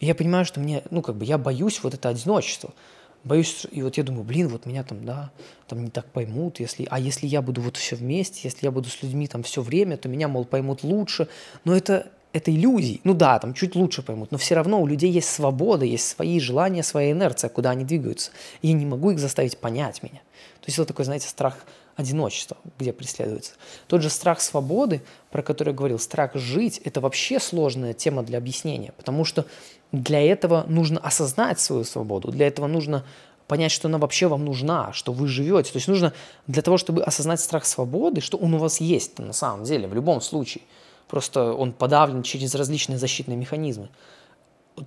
И 0.00 0.06
я 0.06 0.14
понимаю, 0.14 0.44
что 0.44 0.60
мне, 0.60 0.82
ну, 0.90 1.00
как 1.00 1.16
бы 1.16 1.24
я 1.24 1.38
боюсь 1.38 1.80
вот 1.82 1.94
это 1.94 2.10
одиночество 2.10 2.74
боюсь, 3.24 3.66
и 3.70 3.82
вот 3.82 3.96
я 3.96 4.02
думаю, 4.02 4.24
блин, 4.24 4.48
вот 4.48 4.66
меня 4.66 4.82
там, 4.82 5.04
да, 5.04 5.30
там 5.68 5.84
не 5.84 5.90
так 5.90 6.06
поймут, 6.06 6.60
если, 6.60 6.86
а 6.90 6.98
если 6.98 7.26
я 7.26 7.42
буду 7.42 7.60
вот 7.60 7.76
все 7.76 7.96
вместе, 7.96 8.40
если 8.44 8.66
я 8.66 8.70
буду 8.70 8.88
с 8.88 9.02
людьми 9.02 9.26
там 9.26 9.42
все 9.42 9.62
время, 9.62 9.96
то 9.96 10.08
меня, 10.08 10.28
мол, 10.28 10.44
поймут 10.44 10.82
лучше, 10.82 11.28
но 11.64 11.76
это, 11.76 12.10
это 12.32 12.50
иллюзии, 12.50 13.00
ну 13.04 13.14
да, 13.14 13.38
там 13.38 13.54
чуть 13.54 13.74
лучше 13.74 14.02
поймут, 14.02 14.32
но 14.32 14.38
все 14.38 14.54
равно 14.54 14.80
у 14.80 14.86
людей 14.86 15.10
есть 15.10 15.28
свобода, 15.28 15.84
есть 15.84 16.08
свои 16.08 16.40
желания, 16.40 16.82
своя 16.82 17.12
инерция, 17.12 17.50
куда 17.50 17.70
они 17.70 17.84
двигаются, 17.84 18.30
и 18.60 18.68
я 18.68 18.74
не 18.74 18.86
могу 18.86 19.10
их 19.10 19.18
заставить 19.18 19.58
понять 19.58 20.02
меня. 20.02 20.20
То 20.60 20.66
есть 20.66 20.78
это 20.78 20.88
такой, 20.88 21.04
знаете, 21.04 21.28
страх 21.28 21.64
одиночества, 21.96 22.56
где 22.78 22.92
преследуется. 22.92 23.52
Тот 23.86 24.02
же 24.02 24.10
страх 24.10 24.40
свободы, 24.40 25.02
про 25.30 25.42
который 25.42 25.70
я 25.70 25.74
говорил, 25.74 25.98
страх 25.98 26.34
жить, 26.34 26.80
это 26.84 27.00
вообще 27.00 27.38
сложная 27.38 27.92
тема 27.92 28.22
для 28.22 28.38
объяснения, 28.38 28.92
потому 28.96 29.24
что 29.24 29.46
для 29.92 30.20
этого 30.20 30.64
нужно 30.68 31.00
осознать 31.00 31.60
свою 31.60 31.84
свободу, 31.84 32.30
для 32.30 32.46
этого 32.46 32.66
нужно 32.66 33.04
понять, 33.46 33.72
что 33.72 33.88
она 33.88 33.98
вообще 33.98 34.28
вам 34.28 34.44
нужна, 34.44 34.92
что 34.94 35.12
вы 35.12 35.26
живете. 35.26 35.72
То 35.72 35.76
есть 35.76 35.88
нужно 35.88 36.14
для 36.46 36.62
того, 36.62 36.78
чтобы 36.78 37.02
осознать 37.02 37.40
страх 37.40 37.66
свободы, 37.66 38.22
что 38.22 38.38
он 38.38 38.54
у 38.54 38.58
вас 38.58 38.80
есть 38.80 39.18
на 39.18 39.34
самом 39.34 39.64
деле, 39.64 39.86
в 39.88 39.94
любом 39.94 40.22
случае. 40.22 40.62
Просто 41.08 41.52
он 41.52 41.72
подавлен 41.72 42.22
через 42.22 42.54
различные 42.54 42.98
защитные 42.98 43.36
механизмы 43.36 43.90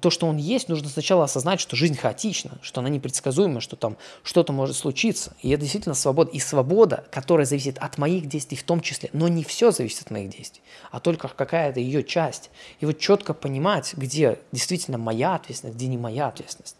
то, 0.01 0.09
что 0.09 0.27
он 0.27 0.37
есть, 0.37 0.69
нужно 0.69 0.89
сначала 0.89 1.25
осознать, 1.25 1.59
что 1.59 1.75
жизнь 1.75 1.95
хаотична, 1.95 2.57
что 2.61 2.81
она 2.81 2.89
непредсказуема, 2.89 3.61
что 3.61 3.75
там 3.75 3.97
что-то 4.23 4.53
может 4.53 4.75
случиться. 4.75 5.35
И 5.41 5.49
это 5.49 5.61
действительно 5.61 5.95
свобода. 5.95 6.31
И 6.31 6.39
свобода, 6.39 7.05
которая 7.11 7.45
зависит 7.45 7.77
от 7.77 7.97
моих 7.97 8.27
действий 8.27 8.57
в 8.57 8.63
том 8.63 8.81
числе, 8.81 9.09
но 9.13 9.27
не 9.27 9.43
все 9.43 9.71
зависит 9.71 10.01
от 10.01 10.11
моих 10.11 10.29
действий, 10.29 10.61
а 10.91 10.99
только 10.99 11.27
какая-то 11.27 11.79
ее 11.79 12.03
часть. 12.03 12.49
И 12.79 12.85
вот 12.85 12.99
четко 12.99 13.33
понимать, 13.33 13.93
где 13.95 14.39
действительно 14.51 14.97
моя 14.97 15.35
ответственность, 15.35 15.77
где 15.77 15.87
не 15.87 15.97
моя 15.97 16.27
ответственность. 16.27 16.77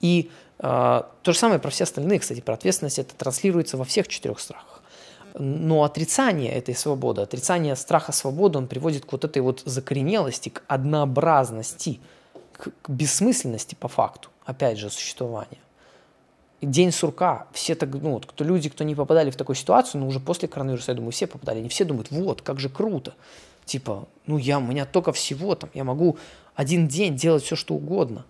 И 0.00 0.30
э, 0.58 0.62
то 0.62 1.32
же 1.32 1.38
самое 1.38 1.60
про 1.60 1.70
все 1.70 1.84
остальные, 1.84 2.18
кстати, 2.20 2.40
про 2.40 2.54
ответственность 2.54 2.98
это 2.98 3.14
транслируется 3.14 3.76
во 3.76 3.84
всех 3.84 4.08
четырех 4.08 4.40
страхах. 4.40 4.82
Но 5.38 5.84
отрицание 5.84 6.52
этой 6.52 6.74
свободы, 6.74 7.20
отрицание 7.20 7.76
страха 7.76 8.12
свободы, 8.12 8.58
он 8.58 8.66
приводит 8.66 9.04
к 9.04 9.12
вот 9.12 9.24
этой 9.24 9.42
вот 9.42 9.62
закоренелости, 9.64 10.48
к 10.48 10.62
однообразности– 10.66 12.00
к, 12.58 12.90
бессмысленности 12.90 13.74
по 13.74 13.88
факту, 13.88 14.28
опять 14.44 14.78
же, 14.78 14.90
существования. 14.90 15.58
День 16.60 16.90
сурка, 16.90 17.46
все 17.52 17.76
так, 17.76 17.88
ну, 17.90 18.14
вот, 18.14 18.26
кто 18.26 18.42
люди, 18.42 18.68
кто 18.68 18.82
не 18.82 18.96
попадали 18.96 19.30
в 19.30 19.36
такую 19.36 19.54
ситуацию, 19.54 20.00
ну, 20.00 20.08
уже 20.08 20.18
после 20.18 20.48
коронавируса, 20.48 20.90
я 20.90 20.96
думаю, 20.96 21.12
все 21.12 21.28
попадали, 21.28 21.60
они 21.60 21.68
все 21.68 21.84
думают, 21.84 22.10
вот, 22.10 22.42
как 22.42 22.58
же 22.58 22.68
круто, 22.68 23.14
типа, 23.64 24.08
ну, 24.26 24.38
я, 24.38 24.58
у 24.58 24.62
меня 24.62 24.84
только 24.84 25.12
всего 25.12 25.54
там, 25.54 25.70
я 25.72 25.84
могу 25.84 26.18
один 26.56 26.88
день 26.88 27.14
делать 27.16 27.44
все, 27.44 27.54
что 27.54 27.74
угодно. 27.74 28.26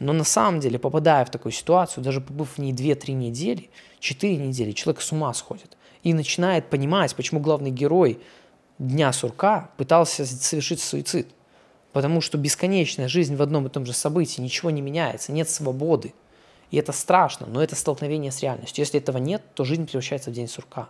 Но 0.00 0.12
на 0.12 0.24
самом 0.24 0.58
деле, 0.58 0.80
попадая 0.80 1.24
в 1.24 1.30
такую 1.30 1.52
ситуацию, 1.52 2.02
даже 2.02 2.20
побыв 2.20 2.56
в 2.56 2.58
ней 2.58 2.72
2-3 2.72 3.12
недели, 3.12 3.70
4 4.00 4.36
недели, 4.36 4.72
человек 4.72 5.00
с 5.00 5.12
ума 5.12 5.32
сходит 5.32 5.76
и 6.02 6.12
начинает 6.12 6.68
понимать, 6.68 7.14
почему 7.14 7.38
главный 7.38 7.70
герой 7.70 8.20
Дня 8.78 9.12
сурка 9.12 9.70
пытался 9.76 10.26
совершить 10.26 10.80
суицид– 10.80 11.28
Потому 11.92 12.20
что 12.20 12.38
бесконечная 12.38 13.08
жизнь 13.08 13.36
в 13.36 13.42
одном 13.42 13.66
и 13.66 13.70
том 13.70 13.84
же 13.84 13.92
событии, 13.92 14.40
ничего 14.40 14.70
не 14.70 14.80
меняется, 14.80 15.32
нет 15.32 15.48
свободы. 15.48 16.14
И 16.70 16.78
это 16.78 16.92
страшно, 16.92 17.46
но 17.46 17.62
это 17.62 17.76
столкновение 17.76 18.32
с 18.32 18.40
реальностью. 18.40 18.82
Если 18.82 18.98
этого 18.98 19.18
нет, 19.18 19.42
то 19.54 19.64
жизнь 19.64 19.86
превращается 19.86 20.30
в 20.30 20.32
день 20.32 20.48
сурка. 20.48 20.88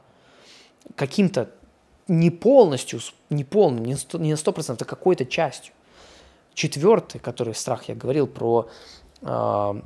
Каким-то 0.95 1.51
не 2.07 2.31
полностью, 2.31 3.01
не 3.31 3.43
полным, 3.43 3.85
не 3.85 4.31
на 4.31 4.37
сто 4.37 4.53
процентов, 4.53 4.87
а 4.87 4.91
какой-то 4.91 5.27
частью. 5.27 5.75
Четвертый, 6.55 7.19
который 7.19 7.55
страх, 7.55 7.88
я 7.88 7.95
говорил 7.95 8.27
про, 8.27 8.69
э, 9.23 9.83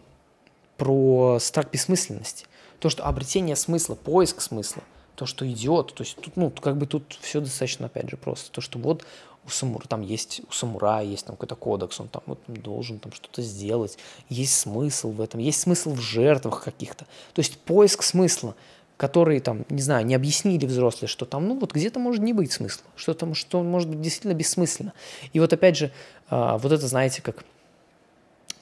про 0.77 1.39
страх 1.41 1.71
бессмысленности. 1.71 2.47
То, 2.81 2.91
что 2.91 3.05
обретение 3.07 3.57
смысла, 3.57 3.95
поиск 3.95 4.41
смысла, 4.41 4.83
то, 5.15 5.25
что 5.25 5.51
идет, 5.51 5.95
то 5.95 6.03
есть 6.03 6.17
тут, 6.17 6.37
ну, 6.37 6.51
как 6.51 6.77
бы 6.77 6.87
тут 6.87 7.17
все 7.21 7.41
достаточно, 7.41 7.87
опять 7.87 8.11
же, 8.11 8.17
просто. 8.17 8.51
То, 8.51 8.61
что 8.61 8.79
вот 8.79 9.07
у 9.47 9.51
самура, 9.51 9.87
там 9.87 10.03
есть 10.03 10.43
у 10.49 10.53
самурая 10.53 11.05
есть 11.05 11.27
там 11.27 11.37
какой-то 11.37 11.55
кодекс, 11.55 12.01
он 12.01 12.09
там 12.09 12.23
вот 12.27 12.41
должен 12.47 12.99
там 12.99 13.13
что-то 13.13 13.43
сделать, 13.43 13.99
есть 14.29 14.55
смысл 14.59 15.11
в 15.11 15.21
этом, 15.21 15.41
есть 15.41 15.61
смысл 15.61 15.93
в 15.93 16.01
жертвах 16.01 16.65
каких-то. 16.65 17.05
То 17.33 17.41
есть 17.41 17.59
поиск 17.59 18.03
смысла, 18.03 18.55
который 18.97 19.41
там, 19.41 19.65
не 19.69 19.83
знаю, 19.83 20.07
не 20.07 20.15
объяснили 20.15 20.67
взрослые, 20.67 21.09
что 21.09 21.27
там, 21.27 21.47
ну 21.47 21.59
вот 21.59 21.73
где-то 21.73 21.99
может 21.99 22.23
не 22.23 22.33
быть 22.33 22.53
смысла, 22.53 22.85
что 22.97 23.15
там, 23.15 23.35
что 23.35 23.63
может 23.63 23.89
быть 23.89 24.01
действительно 24.01 24.35
бессмысленно. 24.35 24.93
И 25.33 25.41
вот 25.41 25.53
опять 25.53 25.77
же, 25.77 25.93
а, 26.29 26.59
вот 26.59 26.73
это, 26.73 26.87
знаете, 26.87 27.23
как 27.23 27.45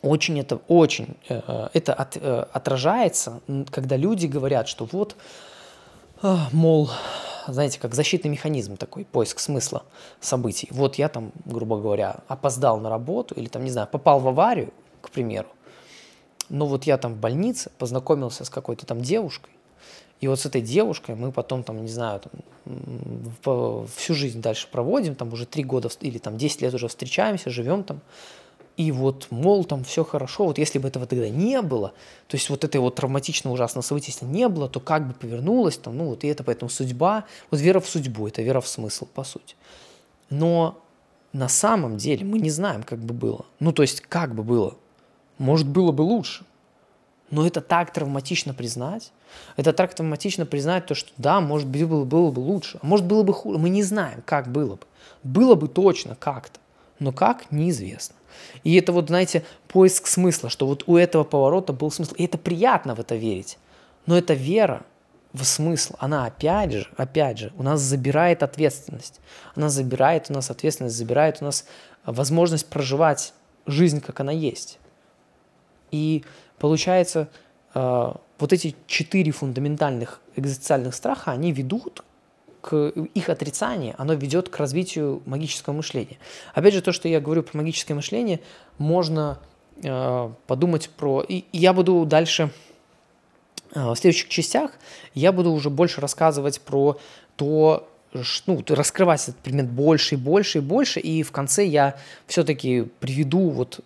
очень 0.03 0.39
это, 0.39 0.61
очень 0.69 1.17
э, 1.29 1.69
это 1.73 1.95
от, 1.95 2.19
э, 2.19 2.47
отражается, 2.53 3.41
когда 3.71 3.97
люди 3.97 4.27
говорят, 4.27 4.69
что 4.69 4.87
вот, 4.93 5.17
а, 6.21 6.49
мол, 6.53 6.91
знаете, 7.49 7.79
как 7.81 7.95
защитный 7.95 8.31
механизм 8.31 8.77
такой, 8.77 9.05
поиск 9.05 9.39
смысла 9.39 9.85
событий. 10.21 10.69
Вот 10.71 10.97
я 10.97 11.09
там, 11.09 11.33
грубо 11.45 11.79
говоря, 11.79 12.17
опоздал 12.29 12.81
на 12.81 12.91
работу 12.91 13.35
или 13.35 13.49
там, 13.49 13.65
не 13.65 13.71
знаю, 13.71 13.89
попал 13.89 14.21
в 14.21 14.29
аварию, 14.29 14.73
к 15.01 15.11
примеру. 15.11 15.49
Но 16.49 16.67
вот 16.67 16.85
я 16.85 16.99
там 16.99 17.15
в 17.15 17.19
больнице 17.19 17.71
познакомился 17.79 18.45
с 18.45 18.51
какой-то 18.51 18.87
там 18.87 19.01
девушкой, 19.01 19.51
и 20.21 20.29
вот 20.29 20.41
с 20.41 20.47
этой 20.47 20.63
девушкой 20.63 21.17
мы 21.17 21.33
потом 21.33 21.63
там, 21.63 21.83
не 21.83 21.89
знаю, 21.89 22.21
там, 22.21 23.87
всю 23.97 24.15
жизнь 24.15 24.41
дальше 24.41 24.69
проводим, 24.71 25.15
там 25.15 25.33
уже 25.33 25.45
три 25.45 25.65
года 25.65 25.91
или 26.01 26.19
там 26.19 26.39
10 26.39 26.63
лет 26.63 26.75
уже 26.75 26.89
встречаемся, 26.89 27.51
живем 27.51 27.85
там, 27.85 28.01
и 28.77 28.91
вот, 28.91 29.29
мол, 29.31 29.65
там 29.65 29.85
все 29.85 30.05
хорошо, 30.05 30.47
вот 30.47 30.59
если 30.59 30.79
бы 30.79 30.89
этого 30.89 31.07
тогда 31.07 31.29
не 31.29 31.63
было, 31.63 31.93
то 32.27 32.37
есть 32.37 32.51
вот 32.51 32.65
этой 32.65 32.81
вот 32.81 32.97
травматичного 32.97 33.55
ужасного 33.55 33.83
события, 33.85 34.11
если 34.11 34.25
не 34.25 34.49
было, 34.49 34.69
то 34.69 34.81
как 34.81 35.07
бы 35.07 35.15
повернулось, 35.15 35.77
там, 35.79 35.97
ну 35.97 36.07
вот 36.07 36.25
и 36.25 36.29
это 36.29 36.43
поэтому 36.43 36.69
судьба, 36.69 37.25
вот 37.51 37.61
вера 37.61 37.81
в 37.81 37.89
судьбу, 37.89 38.27
это 38.27 38.43
вера 38.43 38.61
в 38.61 38.67
смысл, 38.67 39.07
по 39.07 39.23
сути. 39.23 39.55
Но 40.31 40.81
на 41.35 41.49
самом 41.49 41.97
деле 41.97 42.25
мы 42.25 42.39
не 42.39 42.51
знаем, 42.51 42.83
как 42.83 43.01
бы 43.01 43.13
было. 43.13 43.45
Ну, 43.59 43.73
то 43.73 43.83
есть, 43.83 44.01
как 44.01 44.35
бы 44.35 44.43
было. 44.43 44.77
Может, 45.39 45.69
было 45.69 45.91
бы 45.91 46.03
лучше. 46.03 46.45
Но 47.31 47.45
это 47.45 47.61
так 47.61 47.93
травматично 47.93 48.55
признать. 48.55 49.13
Это 49.57 49.73
так 49.73 49.95
травматично 49.95 50.47
признать 50.47 50.87
то, 50.87 50.95
что 50.95 51.11
да, 51.17 51.41
может 51.41 51.67
быть, 51.67 51.87
было, 51.87 52.05
было 52.05 52.31
бы 52.31 52.39
лучше. 52.39 52.79
А 52.81 52.87
может, 52.87 53.07
было 53.07 53.25
бы 53.25 53.33
хуже. 53.33 53.59
Мы 53.59 53.69
не 53.69 53.83
знаем, 53.83 54.23
как 54.25 54.53
было 54.53 54.77
бы. 54.77 54.87
Было 55.25 55.57
бы 55.57 55.67
точно 55.67 56.15
как-то. 56.15 56.61
Но 57.01 57.11
как, 57.11 57.51
неизвестно. 57.51 58.15
И 58.63 58.75
это 58.77 58.93
вот, 58.93 59.09
знаете, 59.09 59.45
поиск 59.69 60.07
смысла, 60.07 60.51
что 60.51 60.67
вот 60.67 60.85
у 60.87 60.97
этого 60.97 61.25
поворота 61.25 61.73
был 61.73 61.91
смысл. 61.91 62.15
И 62.17 62.25
это 62.25 62.39
приятно 62.39 62.95
в 62.95 63.01
это 63.01 63.15
верить. 63.15 63.59
Но 64.07 64.17
эта 64.17 64.35
вера 64.35 64.85
в 65.33 65.45
смысл, 65.45 65.95
она 65.99 66.27
опять 66.27 66.73
же, 66.73 66.89
опять 66.97 67.39
же, 67.39 67.53
у 67.59 67.63
нас 67.63 67.81
забирает 67.81 68.43
ответственность. 68.43 69.21
Она 69.57 69.69
забирает 69.69 70.27
у 70.31 70.33
нас 70.33 70.51
ответственность, 70.51 70.97
забирает 70.97 71.39
у 71.41 71.45
нас 71.45 71.67
возможность 72.05 72.69
проживать 72.69 73.35
жизнь, 73.67 74.01
как 74.01 74.21
она 74.21 74.31
есть. 74.31 74.79
И 75.91 76.25
получается, 76.59 77.29
э, 77.75 78.13
вот 78.39 78.53
эти 78.53 78.77
четыре 78.87 79.33
фундаментальных 79.33 80.21
экзистенциальных 80.37 80.95
страха, 80.95 81.33
они 81.33 81.53
ведут 81.53 82.05
к 82.65 82.89
их 82.89 83.29
отрицанию, 83.29 83.95
оно 83.99 84.15
ведет 84.15 84.49
к 84.49 84.57
развитию 84.57 85.23
магического 85.27 85.75
мышления. 85.75 86.17
Опять 86.55 86.73
же, 86.73 86.81
то, 86.81 86.93
что 86.93 87.09
я 87.09 87.21
говорю 87.21 87.43
про 87.43 87.59
магическое 87.59 87.93
мышление, 87.93 88.41
можно 88.79 89.39
э, 89.83 90.31
подумать 90.47 90.89
про... 90.89 91.21
И, 91.21 91.45
и 91.53 91.59
я 91.59 91.75
буду 91.75 92.07
дальше 92.07 92.51
э, 93.75 93.91
в 93.91 93.95
следующих 93.97 94.31
частях, 94.31 94.71
я 95.13 95.31
буду 95.33 95.53
уже 95.53 95.69
больше 95.69 96.01
рассказывать 96.01 96.63
про 96.63 96.99
то, 97.37 97.87
ну, 98.47 98.65
раскрывать 98.67 99.23
этот 99.25 99.37
предмет 99.37 99.69
больше 99.69 100.15
и 100.15 100.19
больше 100.19 100.59
и 100.59 100.63
больше, 100.63 101.01
и 101.01 101.23
в 101.23 101.33
конце 101.33 101.67
я 101.67 101.97
все-таки 102.27 102.89
приведу 102.99 103.51
вот 103.51 103.81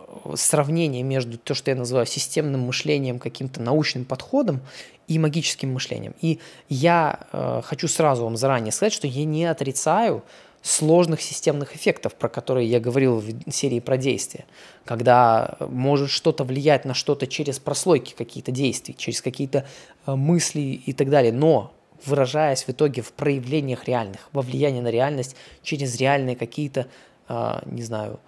э, 0.00 0.34
сравнение 0.34 1.04
между 1.04 1.38
то, 1.38 1.54
что 1.54 1.70
я 1.70 1.76
называю 1.76 2.06
системным 2.06 2.62
мышлением, 2.62 3.20
каким-то 3.20 3.62
научным 3.62 4.04
подходом 4.04 4.62
и 5.10 5.18
магическим 5.18 5.72
мышлением. 5.72 6.14
И 6.20 6.38
я 6.68 7.26
э, 7.32 7.62
хочу 7.64 7.88
сразу 7.88 8.22
вам 8.22 8.36
заранее 8.36 8.70
сказать, 8.70 8.92
что 8.92 9.08
я 9.08 9.24
не 9.24 9.44
отрицаю 9.44 10.22
сложных 10.62 11.20
системных 11.20 11.74
эффектов, 11.74 12.14
про 12.14 12.28
которые 12.28 12.68
я 12.68 12.78
говорил 12.78 13.16
в 13.16 13.50
серии 13.50 13.80
про 13.80 13.96
действия, 13.96 14.44
когда 14.84 15.56
может 15.58 16.10
что-то 16.10 16.44
влиять 16.44 16.84
на 16.84 16.94
что-то 16.94 17.26
через 17.26 17.58
прослойки 17.58 18.14
какие-то 18.16 18.52
действий, 18.52 18.94
через 18.96 19.20
какие-то 19.20 19.66
э, 20.06 20.14
мысли 20.14 20.60
и 20.60 20.92
так 20.92 21.10
далее, 21.10 21.32
но 21.32 21.72
выражаясь 22.04 22.62
в 22.62 22.68
итоге 22.68 23.02
в 23.02 23.12
проявлениях 23.12 23.88
реальных, 23.88 24.28
во 24.32 24.42
влиянии 24.42 24.80
на 24.80 24.92
реальность 24.92 25.34
через 25.64 25.96
реальные 25.96 26.36
какие-то, 26.36 26.86
э, 27.28 27.62
не 27.66 27.82
знаю, 27.82 28.20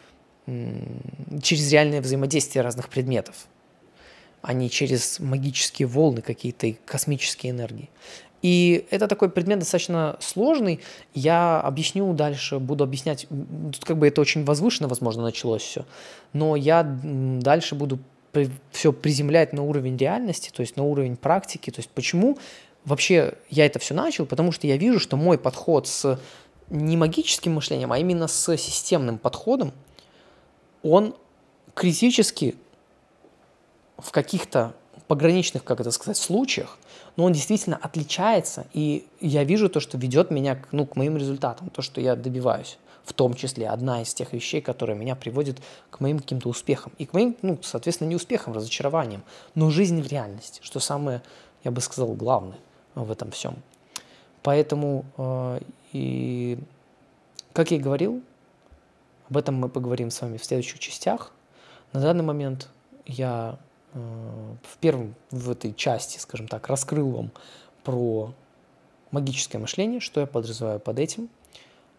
через 1.42 1.70
реальное 1.70 2.00
взаимодействие 2.00 2.62
разных 2.62 2.88
предметов, 2.88 3.46
а 4.42 4.52
не 4.52 4.68
через 4.68 5.20
магические 5.20 5.86
волны 5.86 6.20
какие-то 6.20 6.66
и 6.66 6.76
космические 6.84 7.52
энергии. 7.52 7.88
И 8.42 8.86
это 8.90 9.06
такой 9.06 9.30
предмет 9.30 9.60
достаточно 9.60 10.16
сложный. 10.20 10.80
Я 11.14 11.60
объясню 11.60 12.12
дальше, 12.12 12.58
буду 12.58 12.82
объяснять. 12.82 13.26
Тут 13.28 13.84
как 13.84 13.98
бы 13.98 14.08
это 14.08 14.20
очень 14.20 14.44
возвышенно, 14.44 14.88
возможно, 14.88 15.22
началось 15.22 15.62
все. 15.62 15.86
Но 16.32 16.56
я 16.56 16.82
дальше 16.82 17.76
буду 17.76 18.00
все 18.72 18.92
приземлять 18.92 19.52
на 19.52 19.62
уровень 19.62 19.96
реальности, 19.96 20.50
то 20.52 20.62
есть 20.62 20.76
на 20.76 20.82
уровень 20.82 21.16
практики. 21.16 21.70
То 21.70 21.78
есть 21.78 21.90
почему 21.90 22.36
вообще 22.84 23.34
я 23.48 23.64
это 23.64 23.78
все 23.78 23.94
начал? 23.94 24.26
Потому 24.26 24.50
что 24.50 24.66
я 24.66 24.76
вижу, 24.76 24.98
что 24.98 25.16
мой 25.16 25.38
подход 25.38 25.86
с 25.86 26.18
не 26.68 26.96
магическим 26.96 27.52
мышлением, 27.54 27.92
а 27.92 27.98
именно 27.98 28.26
с 28.26 28.56
системным 28.56 29.18
подходом, 29.18 29.72
он 30.82 31.14
критически 31.74 32.56
в 34.02 34.10
каких-то 34.10 34.74
пограничных, 35.06 35.64
как 35.64 35.80
это 35.80 35.90
сказать, 35.90 36.16
случаях, 36.16 36.78
но 37.16 37.24
он 37.24 37.32
действительно 37.32 37.76
отличается, 37.76 38.66
и 38.72 39.06
я 39.20 39.44
вижу 39.44 39.68
то, 39.68 39.80
что 39.80 39.98
ведет 39.98 40.30
меня 40.30 40.56
к, 40.56 40.68
ну, 40.72 40.86
к 40.86 40.96
моим 40.96 41.16
результатам, 41.16 41.70
то, 41.70 41.82
что 41.82 42.00
я 42.00 42.16
добиваюсь. 42.16 42.78
В 43.04 43.14
том 43.14 43.34
числе 43.34 43.68
одна 43.68 44.02
из 44.02 44.14
тех 44.14 44.32
вещей, 44.32 44.60
которые 44.60 44.96
меня 44.96 45.16
приводят 45.16 45.58
к 45.90 45.98
моим 45.98 46.20
каким-то 46.20 46.48
успехам. 46.48 46.92
И 46.98 47.04
к 47.04 47.14
моим, 47.14 47.36
ну, 47.42 47.58
соответственно, 47.60 48.08
не 48.08 48.14
успехам, 48.14 48.52
разочарованиям, 48.52 49.24
но 49.56 49.70
жизнь 49.70 50.00
в 50.00 50.06
реальности, 50.06 50.60
что 50.62 50.78
самое, 50.78 51.20
я 51.64 51.72
бы 51.72 51.80
сказал, 51.80 52.14
главное 52.14 52.58
в 52.94 53.10
этом 53.10 53.32
всем. 53.32 53.56
Поэтому, 54.42 55.04
э, 55.16 55.60
и, 55.92 56.58
как 57.52 57.72
я 57.72 57.78
и 57.78 57.80
говорил, 57.80 58.22
об 59.28 59.36
этом 59.36 59.56
мы 59.56 59.68
поговорим 59.68 60.10
с 60.10 60.20
вами 60.20 60.36
в 60.36 60.44
следующих 60.44 60.78
частях. 60.78 61.32
На 61.92 62.00
данный 62.00 62.24
момент 62.24 62.68
я 63.06 63.58
в 63.94 64.78
первом, 64.80 65.14
в 65.30 65.50
этой 65.50 65.74
части, 65.74 66.18
скажем 66.18 66.48
так, 66.48 66.68
раскрыл 66.68 67.10
вам 67.10 67.30
про 67.84 68.32
магическое 69.10 69.58
мышление, 69.58 70.00
что 70.00 70.20
я 70.20 70.26
подразумеваю 70.26 70.80
под 70.80 70.98
этим. 70.98 71.28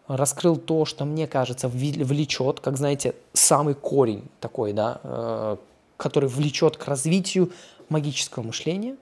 Раскрыл 0.08 0.56
то, 0.56 0.84
что 0.84 1.04
мне 1.04 1.26
кажется 1.26 1.68
влечет, 1.68 2.60
как 2.60 2.76
знаете, 2.76 3.14
самый 3.32 3.74
корень 3.74 4.28
такой, 4.40 4.72
да, 4.72 5.00
э, 5.02 5.56
который 5.96 6.28
влечет 6.28 6.76
к 6.76 6.86
развитию 6.86 7.52
магического 7.88 8.42
мышления. 8.42 8.96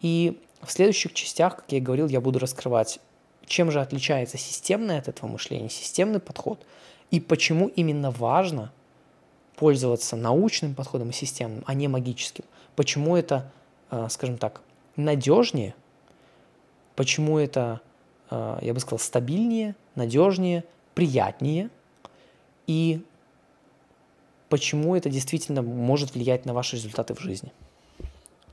И 0.00 0.40
в 0.62 0.70
следующих 0.72 1.14
частях, 1.14 1.56
как 1.56 1.64
я 1.72 1.78
и 1.78 1.80
говорил, 1.80 2.08
я 2.08 2.20
буду 2.20 2.38
раскрывать, 2.38 2.98
чем 3.46 3.70
же 3.70 3.80
отличается 3.80 4.36
системное 4.36 4.98
от 4.98 5.08
этого 5.08 5.30
мышления, 5.30 5.70
системный 5.70 6.20
подход, 6.20 6.60
и 7.10 7.20
почему 7.20 7.68
именно 7.68 8.10
важно– 8.10 8.72
пользоваться 9.56 10.16
научным 10.16 10.74
подходом 10.74 11.10
и 11.10 11.12
системным, 11.12 11.62
а 11.66 11.74
не 11.74 11.88
магическим. 11.88 12.44
Почему 12.76 13.16
это, 13.16 13.50
э, 13.90 14.08
скажем 14.10 14.38
так, 14.38 14.60
надежнее, 14.96 15.74
почему 16.96 17.38
это, 17.38 17.80
э, 18.30 18.58
я 18.62 18.74
бы 18.74 18.80
сказал, 18.80 18.98
стабильнее, 18.98 19.74
надежнее, 19.94 20.64
приятнее, 20.94 21.70
и 22.66 23.04
почему 24.48 24.94
это 24.94 25.10
действительно 25.10 25.62
может 25.62 26.14
влиять 26.14 26.46
на 26.46 26.54
ваши 26.54 26.76
результаты 26.76 27.14
в 27.14 27.20
жизни. 27.20 27.52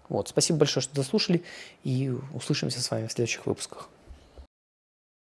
Вот, 0.10 0.28
спасибо 0.28 0.60
большое, 0.60 0.84
что 0.84 0.94
дослушали, 0.96 1.44
и 1.84 2.14
услышимся 2.34 2.82
с 2.82 2.92
вами 2.92 3.08
в 3.08 3.12
следующих 3.12 3.46
выпусках. 3.46 3.90